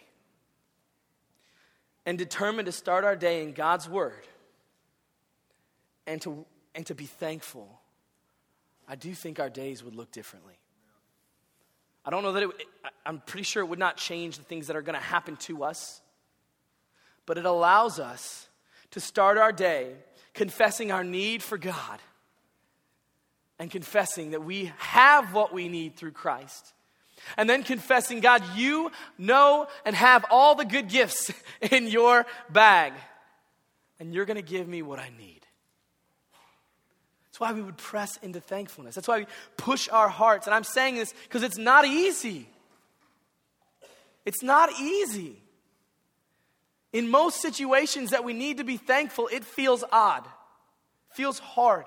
and 2.04 2.18
determine 2.18 2.66
to 2.66 2.72
start 2.72 3.04
our 3.04 3.16
day 3.16 3.42
in 3.42 3.52
God's 3.52 3.88
Word 3.88 4.26
and 6.06 6.20
to, 6.22 6.44
and 6.74 6.84
to 6.86 6.94
be 6.94 7.06
thankful, 7.06 7.80
I 8.86 8.96
do 8.96 9.14
think 9.14 9.40
our 9.40 9.48
days 9.48 9.82
would 9.82 9.94
look 9.94 10.10
differently. 10.10 10.59
I 12.10 12.12
don't 12.12 12.24
know 12.24 12.32
that 12.32 12.42
it, 12.42 12.66
I'm 13.06 13.20
pretty 13.20 13.44
sure 13.44 13.62
it 13.62 13.66
would 13.66 13.78
not 13.78 13.96
change 13.96 14.36
the 14.36 14.42
things 14.42 14.66
that 14.66 14.74
are 14.74 14.82
going 14.82 14.98
to 14.98 15.04
happen 15.04 15.36
to 15.42 15.62
us, 15.62 16.02
but 17.24 17.38
it 17.38 17.46
allows 17.46 18.00
us 18.00 18.48
to 18.90 18.98
start 18.98 19.38
our 19.38 19.52
day 19.52 19.92
confessing 20.34 20.90
our 20.90 21.04
need 21.04 21.40
for 21.40 21.56
God 21.56 22.00
and 23.60 23.70
confessing 23.70 24.32
that 24.32 24.42
we 24.42 24.72
have 24.78 25.32
what 25.32 25.52
we 25.52 25.68
need 25.68 25.94
through 25.94 26.10
Christ. 26.10 26.72
And 27.36 27.48
then 27.48 27.62
confessing, 27.62 28.18
God, 28.18 28.42
you 28.56 28.90
know 29.16 29.68
and 29.84 29.94
have 29.94 30.24
all 30.32 30.56
the 30.56 30.64
good 30.64 30.88
gifts 30.88 31.32
in 31.60 31.86
your 31.86 32.26
bag, 32.50 32.92
and 34.00 34.12
you're 34.12 34.24
going 34.24 34.34
to 34.34 34.42
give 34.42 34.66
me 34.66 34.82
what 34.82 34.98
I 34.98 35.12
need. 35.16 35.39
Why 37.40 37.54
we 37.54 37.62
would 37.62 37.78
press 37.78 38.18
into 38.18 38.38
thankfulness. 38.38 38.94
That's 38.94 39.08
why 39.08 39.20
we 39.20 39.26
push 39.56 39.88
our 39.88 40.10
hearts. 40.10 40.46
And 40.46 40.52
I'm 40.52 40.62
saying 40.62 40.96
this 40.96 41.14
because 41.22 41.42
it's 41.42 41.56
not 41.56 41.86
easy. 41.86 42.46
It's 44.26 44.42
not 44.42 44.68
easy. 44.78 45.40
In 46.92 47.08
most 47.08 47.40
situations 47.40 48.10
that 48.10 48.24
we 48.24 48.34
need 48.34 48.58
to 48.58 48.64
be 48.64 48.76
thankful, 48.76 49.26
it 49.32 49.42
feels 49.42 49.82
odd, 49.90 50.26
feels 51.12 51.38
hard. 51.38 51.86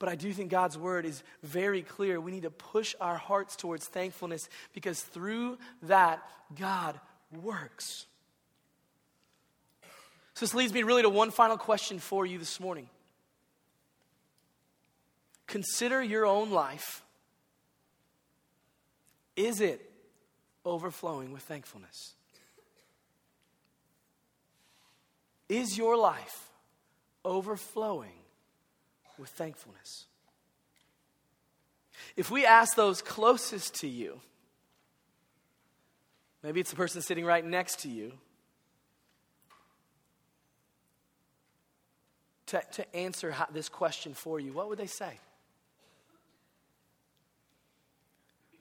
But 0.00 0.08
I 0.08 0.16
do 0.16 0.32
think 0.32 0.50
God's 0.50 0.76
word 0.76 1.06
is 1.06 1.22
very 1.44 1.82
clear. 1.82 2.20
We 2.20 2.32
need 2.32 2.42
to 2.42 2.50
push 2.50 2.96
our 3.00 3.16
hearts 3.16 3.54
towards 3.54 3.86
thankfulness 3.86 4.48
because 4.72 5.00
through 5.00 5.58
that, 5.82 6.20
God 6.58 6.98
works. 7.44 8.06
So, 10.34 10.40
this 10.40 10.52
leads 10.52 10.72
me 10.72 10.82
really 10.82 11.02
to 11.02 11.08
one 11.08 11.30
final 11.30 11.56
question 11.56 12.00
for 12.00 12.26
you 12.26 12.38
this 12.38 12.58
morning. 12.58 12.88
Consider 15.46 16.02
your 16.02 16.26
own 16.26 16.50
life. 16.50 17.02
Is 19.36 19.60
it 19.60 19.90
overflowing 20.64 21.32
with 21.32 21.42
thankfulness? 21.42 22.14
Is 25.48 25.78
your 25.78 25.96
life 25.96 26.48
overflowing 27.24 28.18
with 29.18 29.28
thankfulness? 29.30 30.06
If 32.16 32.30
we 32.30 32.44
ask 32.44 32.74
those 32.74 33.00
closest 33.00 33.76
to 33.76 33.88
you, 33.88 34.20
maybe 36.42 36.60
it's 36.60 36.70
the 36.70 36.76
person 36.76 37.00
sitting 37.02 37.24
right 37.24 37.44
next 37.44 37.80
to 37.80 37.88
you, 37.88 38.12
to, 42.46 42.62
to 42.72 42.96
answer 42.96 43.34
this 43.52 43.68
question 43.68 44.14
for 44.14 44.40
you, 44.40 44.52
what 44.52 44.68
would 44.68 44.78
they 44.78 44.86
say? 44.86 45.18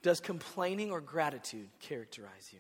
Does 0.06 0.20
complaining 0.20 0.91
or 0.91 1.01
gratitude 1.01 1.68
characterize 1.80 2.51
you? 2.53 2.60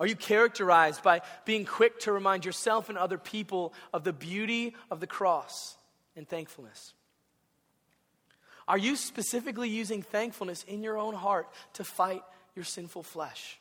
Are 0.00 0.06
you 0.06 0.16
characterized 0.16 1.02
by 1.02 1.20
being 1.44 1.66
quick 1.66 2.00
to 2.00 2.12
remind 2.12 2.46
yourself 2.46 2.88
and 2.88 2.96
other 2.96 3.18
people 3.18 3.74
of 3.92 4.04
the 4.04 4.14
beauty 4.14 4.74
of 4.90 5.00
the 5.00 5.06
cross 5.06 5.76
and 6.16 6.26
thankfulness? 6.26 6.94
Are 8.66 8.78
you 8.78 8.96
specifically 8.96 9.68
using 9.68 10.00
thankfulness 10.00 10.64
in 10.66 10.82
your 10.82 10.96
own 10.96 11.12
heart 11.12 11.50
to 11.74 11.84
fight 11.84 12.22
your 12.56 12.64
sinful 12.64 13.02
flesh? 13.02 13.60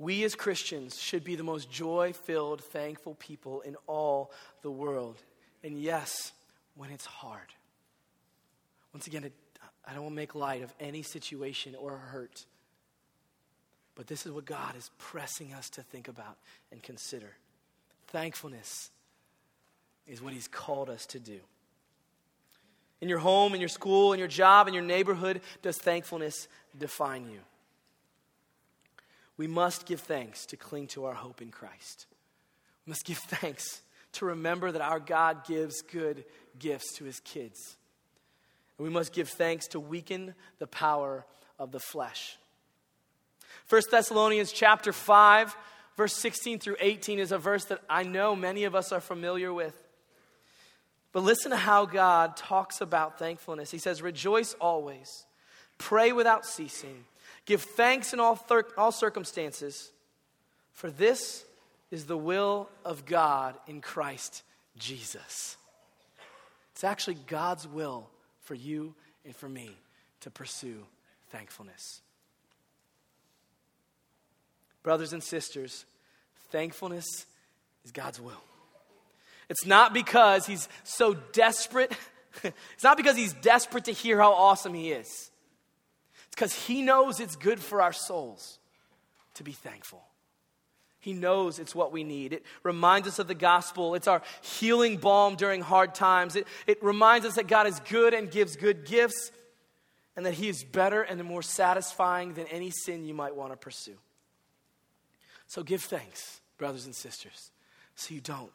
We 0.00 0.24
as 0.24 0.34
Christians 0.34 1.00
should 1.00 1.22
be 1.22 1.36
the 1.36 1.44
most 1.44 1.70
joy 1.70 2.12
filled, 2.12 2.64
thankful 2.64 3.14
people 3.20 3.60
in 3.60 3.76
all 3.86 4.32
the 4.62 4.70
world. 4.72 5.22
And 5.62 5.80
yes, 5.80 6.32
when 6.74 6.90
it's 6.90 7.06
hard. 7.06 7.54
Once 8.92 9.06
again, 9.06 9.30
I 9.86 9.92
don't 9.92 10.02
want 10.02 10.12
to 10.12 10.16
make 10.16 10.34
light 10.34 10.62
of 10.62 10.72
any 10.80 11.02
situation 11.02 11.74
or 11.78 11.96
hurt. 11.96 12.44
But 13.94 14.06
this 14.06 14.26
is 14.26 14.32
what 14.32 14.44
God 14.44 14.76
is 14.76 14.90
pressing 14.98 15.52
us 15.54 15.70
to 15.70 15.82
think 15.82 16.08
about 16.08 16.36
and 16.70 16.82
consider. 16.82 17.32
Thankfulness 18.08 18.90
is 20.06 20.22
what 20.22 20.32
He's 20.32 20.48
called 20.48 20.88
us 20.88 21.06
to 21.06 21.18
do. 21.18 21.40
In 23.00 23.08
your 23.08 23.18
home, 23.18 23.54
in 23.54 23.60
your 23.60 23.68
school, 23.68 24.12
in 24.12 24.18
your 24.18 24.28
job, 24.28 24.68
in 24.68 24.74
your 24.74 24.82
neighborhood, 24.82 25.40
does 25.62 25.78
thankfulness 25.78 26.48
define 26.76 27.30
you? 27.30 27.40
We 29.36 29.46
must 29.46 29.86
give 29.86 30.00
thanks 30.00 30.46
to 30.46 30.56
cling 30.56 30.88
to 30.88 31.04
our 31.04 31.14
hope 31.14 31.40
in 31.40 31.50
Christ. 31.50 32.06
We 32.86 32.90
must 32.90 33.04
give 33.04 33.18
thanks 33.40 33.82
to 34.12 34.26
remember 34.26 34.72
that 34.72 34.82
our 34.82 35.00
God 35.00 35.46
gives 35.46 35.80
good 35.80 36.24
gifts 36.58 36.94
to 36.96 37.04
his 37.04 37.20
kids. 37.20 37.77
And 38.78 38.86
we 38.86 38.92
must 38.92 39.12
give 39.12 39.28
thanks 39.28 39.66
to 39.68 39.80
weaken 39.80 40.34
the 40.58 40.66
power 40.66 41.26
of 41.58 41.72
the 41.72 41.80
flesh. 41.80 42.38
1 43.68 43.82
Thessalonians 43.90 44.52
chapter 44.52 44.92
5 44.92 45.56
verse 45.98 46.14
16 46.14 46.60
through 46.60 46.76
18 46.78 47.18
is 47.18 47.32
a 47.32 47.38
verse 47.38 47.64
that 47.66 47.82
I 47.90 48.04
know 48.04 48.36
many 48.36 48.64
of 48.64 48.74
us 48.76 48.92
are 48.92 49.00
familiar 49.00 49.52
with. 49.52 49.74
But 51.12 51.24
listen 51.24 51.50
to 51.50 51.56
how 51.56 51.86
God 51.86 52.36
talks 52.36 52.80
about 52.80 53.18
thankfulness. 53.18 53.72
He 53.72 53.78
says, 53.78 54.00
Rejoice 54.00 54.54
always, 54.60 55.26
pray 55.76 56.12
without 56.12 56.46
ceasing, 56.46 57.04
give 57.46 57.62
thanks 57.62 58.12
in 58.12 58.20
all, 58.20 58.36
thir- 58.36 58.68
all 58.78 58.92
circumstances, 58.92 59.90
for 60.72 60.88
this 60.88 61.44
is 61.90 62.06
the 62.06 62.16
will 62.16 62.68
of 62.84 63.04
God 63.04 63.56
in 63.66 63.80
Christ 63.80 64.44
Jesus. 64.76 65.56
It's 66.72 66.84
actually 66.84 67.16
God's 67.26 67.66
will 67.66 68.08
for 68.48 68.54
you 68.54 68.94
and 69.26 69.36
for 69.36 69.46
me 69.46 69.70
to 70.22 70.30
pursue 70.30 70.86
thankfulness. 71.28 72.00
Brothers 74.82 75.12
and 75.12 75.22
sisters, 75.22 75.84
thankfulness 76.50 77.26
is 77.84 77.92
God's 77.92 78.18
will. 78.18 78.42
It's 79.50 79.66
not 79.66 79.92
because 79.92 80.46
he's 80.46 80.66
so 80.82 81.12
desperate. 81.32 81.92
it's 82.42 82.82
not 82.82 82.96
because 82.96 83.16
he's 83.16 83.34
desperate 83.34 83.84
to 83.84 83.92
hear 83.92 84.18
how 84.18 84.32
awesome 84.32 84.72
he 84.72 84.92
is. 84.92 85.06
It's 85.06 86.34
because 86.34 86.54
he 86.54 86.80
knows 86.80 87.20
it's 87.20 87.36
good 87.36 87.60
for 87.60 87.82
our 87.82 87.92
souls 87.92 88.58
to 89.34 89.44
be 89.44 89.52
thankful. 89.52 90.02
He 91.08 91.14
knows 91.14 91.58
it's 91.58 91.74
what 91.74 91.90
we 91.90 92.04
need. 92.04 92.34
It 92.34 92.44
reminds 92.62 93.08
us 93.08 93.18
of 93.18 93.28
the 93.28 93.34
gospel. 93.34 93.94
It's 93.94 94.06
our 94.06 94.20
healing 94.42 94.98
balm 94.98 95.36
during 95.36 95.62
hard 95.62 95.94
times. 95.94 96.36
It, 96.36 96.46
it 96.66 96.84
reminds 96.84 97.24
us 97.24 97.36
that 97.36 97.46
God 97.46 97.66
is 97.66 97.80
good 97.88 98.12
and 98.12 98.30
gives 98.30 98.56
good 98.56 98.84
gifts, 98.84 99.32
and 100.16 100.26
that 100.26 100.34
He 100.34 100.50
is 100.50 100.64
better 100.64 101.00
and 101.00 101.24
more 101.24 101.40
satisfying 101.40 102.34
than 102.34 102.46
any 102.48 102.68
sin 102.68 103.06
you 103.06 103.14
might 103.14 103.34
want 103.34 103.52
to 103.52 103.56
pursue. 103.56 103.96
So 105.46 105.62
give 105.62 105.80
thanks, 105.80 106.42
brothers 106.58 106.84
and 106.84 106.94
sisters, 106.94 107.52
so 107.94 108.12
you 108.12 108.20
don't 108.20 108.52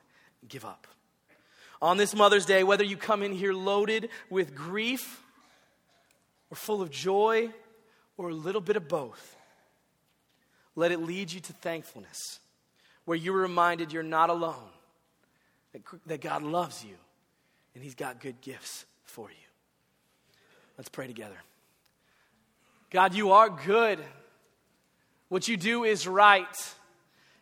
give 0.47 0.63
up. 0.63 0.85
On 1.81 1.97
this 1.97 2.13
Mother's 2.13 2.45
Day, 2.45 2.63
whether 2.63 2.83
you 2.83 2.97
come 2.97 3.23
in 3.23 3.31
here 3.31 3.53
loaded 3.53 4.09
with 4.29 4.53
grief 4.53 5.23
or 6.51 6.55
full 6.55 6.83
of 6.83 6.91
joy 6.91 7.49
or 8.15 8.29
a 8.29 8.35
little 8.35 8.61
bit 8.61 8.75
of 8.75 8.87
both, 8.87 9.37
let 10.75 10.91
it 10.91 10.99
lead 10.99 11.31
you 11.31 11.39
to 11.39 11.53
thankfulness, 11.53 12.39
where 13.05 13.17
you're 13.17 13.37
reminded 13.37 13.91
you're 13.91 14.03
not 14.03 14.29
alone, 14.29 14.69
that, 15.73 15.81
that 16.07 16.21
God 16.21 16.43
loves 16.43 16.83
you, 16.83 16.95
and 17.75 17.83
He's 17.83 17.95
got 17.95 18.21
good 18.21 18.39
gifts 18.41 18.85
for 19.03 19.29
you. 19.29 19.35
Let's 20.77 20.89
pray 20.89 21.07
together. 21.07 21.37
God, 22.89 23.13
you 23.13 23.31
are 23.31 23.49
good. 23.49 23.99
What 25.29 25.47
you 25.47 25.57
do 25.57 25.83
is 25.83 26.07
right, 26.07 26.73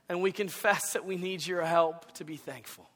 and 0.07 0.21
we 0.21 0.31
confess 0.31 0.93
that 0.93 1.05
we 1.05 1.17
need 1.17 1.45
your 1.45 1.63
help 1.63 2.11
to 2.13 2.23
be 2.23 2.37
thankful. 2.37 2.89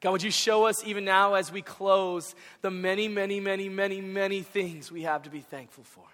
God, 0.00 0.10
would 0.12 0.22
you 0.22 0.30
show 0.30 0.66
us 0.66 0.84
even 0.84 1.04
now 1.04 1.34
as 1.34 1.50
we 1.50 1.62
close 1.62 2.34
the 2.60 2.70
many, 2.70 3.08
many, 3.08 3.40
many, 3.40 3.68
many, 3.68 4.00
many 4.00 4.42
things 4.42 4.92
we 4.92 5.02
have 5.02 5.22
to 5.22 5.30
be 5.30 5.40
thankful 5.40 5.84
for? 5.84 6.04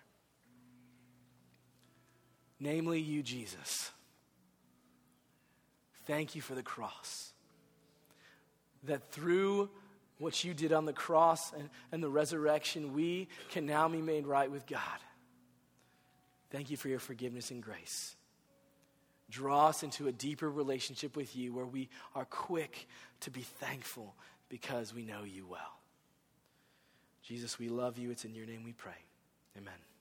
Namely, 2.61 3.01
you, 3.01 3.23
Jesus. 3.23 3.91
Thank 6.07 6.35
you 6.35 6.43
for 6.43 6.55
the 6.55 6.63
cross. 6.63 7.33
That 8.85 9.11
through 9.13 9.71
what 10.19 10.45
you 10.45 10.55
did 10.55 10.73
on 10.73 10.85
the 10.85 10.93
cross 10.93 11.53
and, 11.53 11.69
and 11.91 12.03
the 12.03 12.09
resurrection, 12.09 12.93
we 12.93 13.29
can 13.51 13.67
now 13.67 13.89
be 13.89 14.03
made 14.03 14.27
right 14.27 14.51
with 14.51 14.67
God. 14.67 14.81
Thank 16.51 16.71
you 16.71 16.77
for 16.77 16.89
your 16.89 16.99
forgiveness 16.99 17.51
and 17.51 17.63
grace. 17.63 18.15
Draw 19.31 19.69
us 19.69 19.83
into 19.83 20.09
a 20.09 20.13
deeper 20.13 20.51
relationship 20.51 21.17
with 21.17 21.35
you 21.35 21.55
where 21.55 21.65
we 21.65 21.89
are 22.15 22.27
quick 22.27 22.87
to 23.21 23.31
be 23.31 23.41
thankful 23.41 24.15
because 24.49 24.95
we 24.95 25.05
know 25.05 25.23
you 25.25 25.47
well. 25.47 25.81
Jesus, 27.23 27.59
we 27.59 27.69
love 27.69 27.97
you. 27.97 28.11
It's 28.11 28.27
in 28.27 28.35
your 28.35 28.47
name 28.47 28.63
we 28.65 28.73
pray. 28.73 28.93
Amen. 29.57 29.92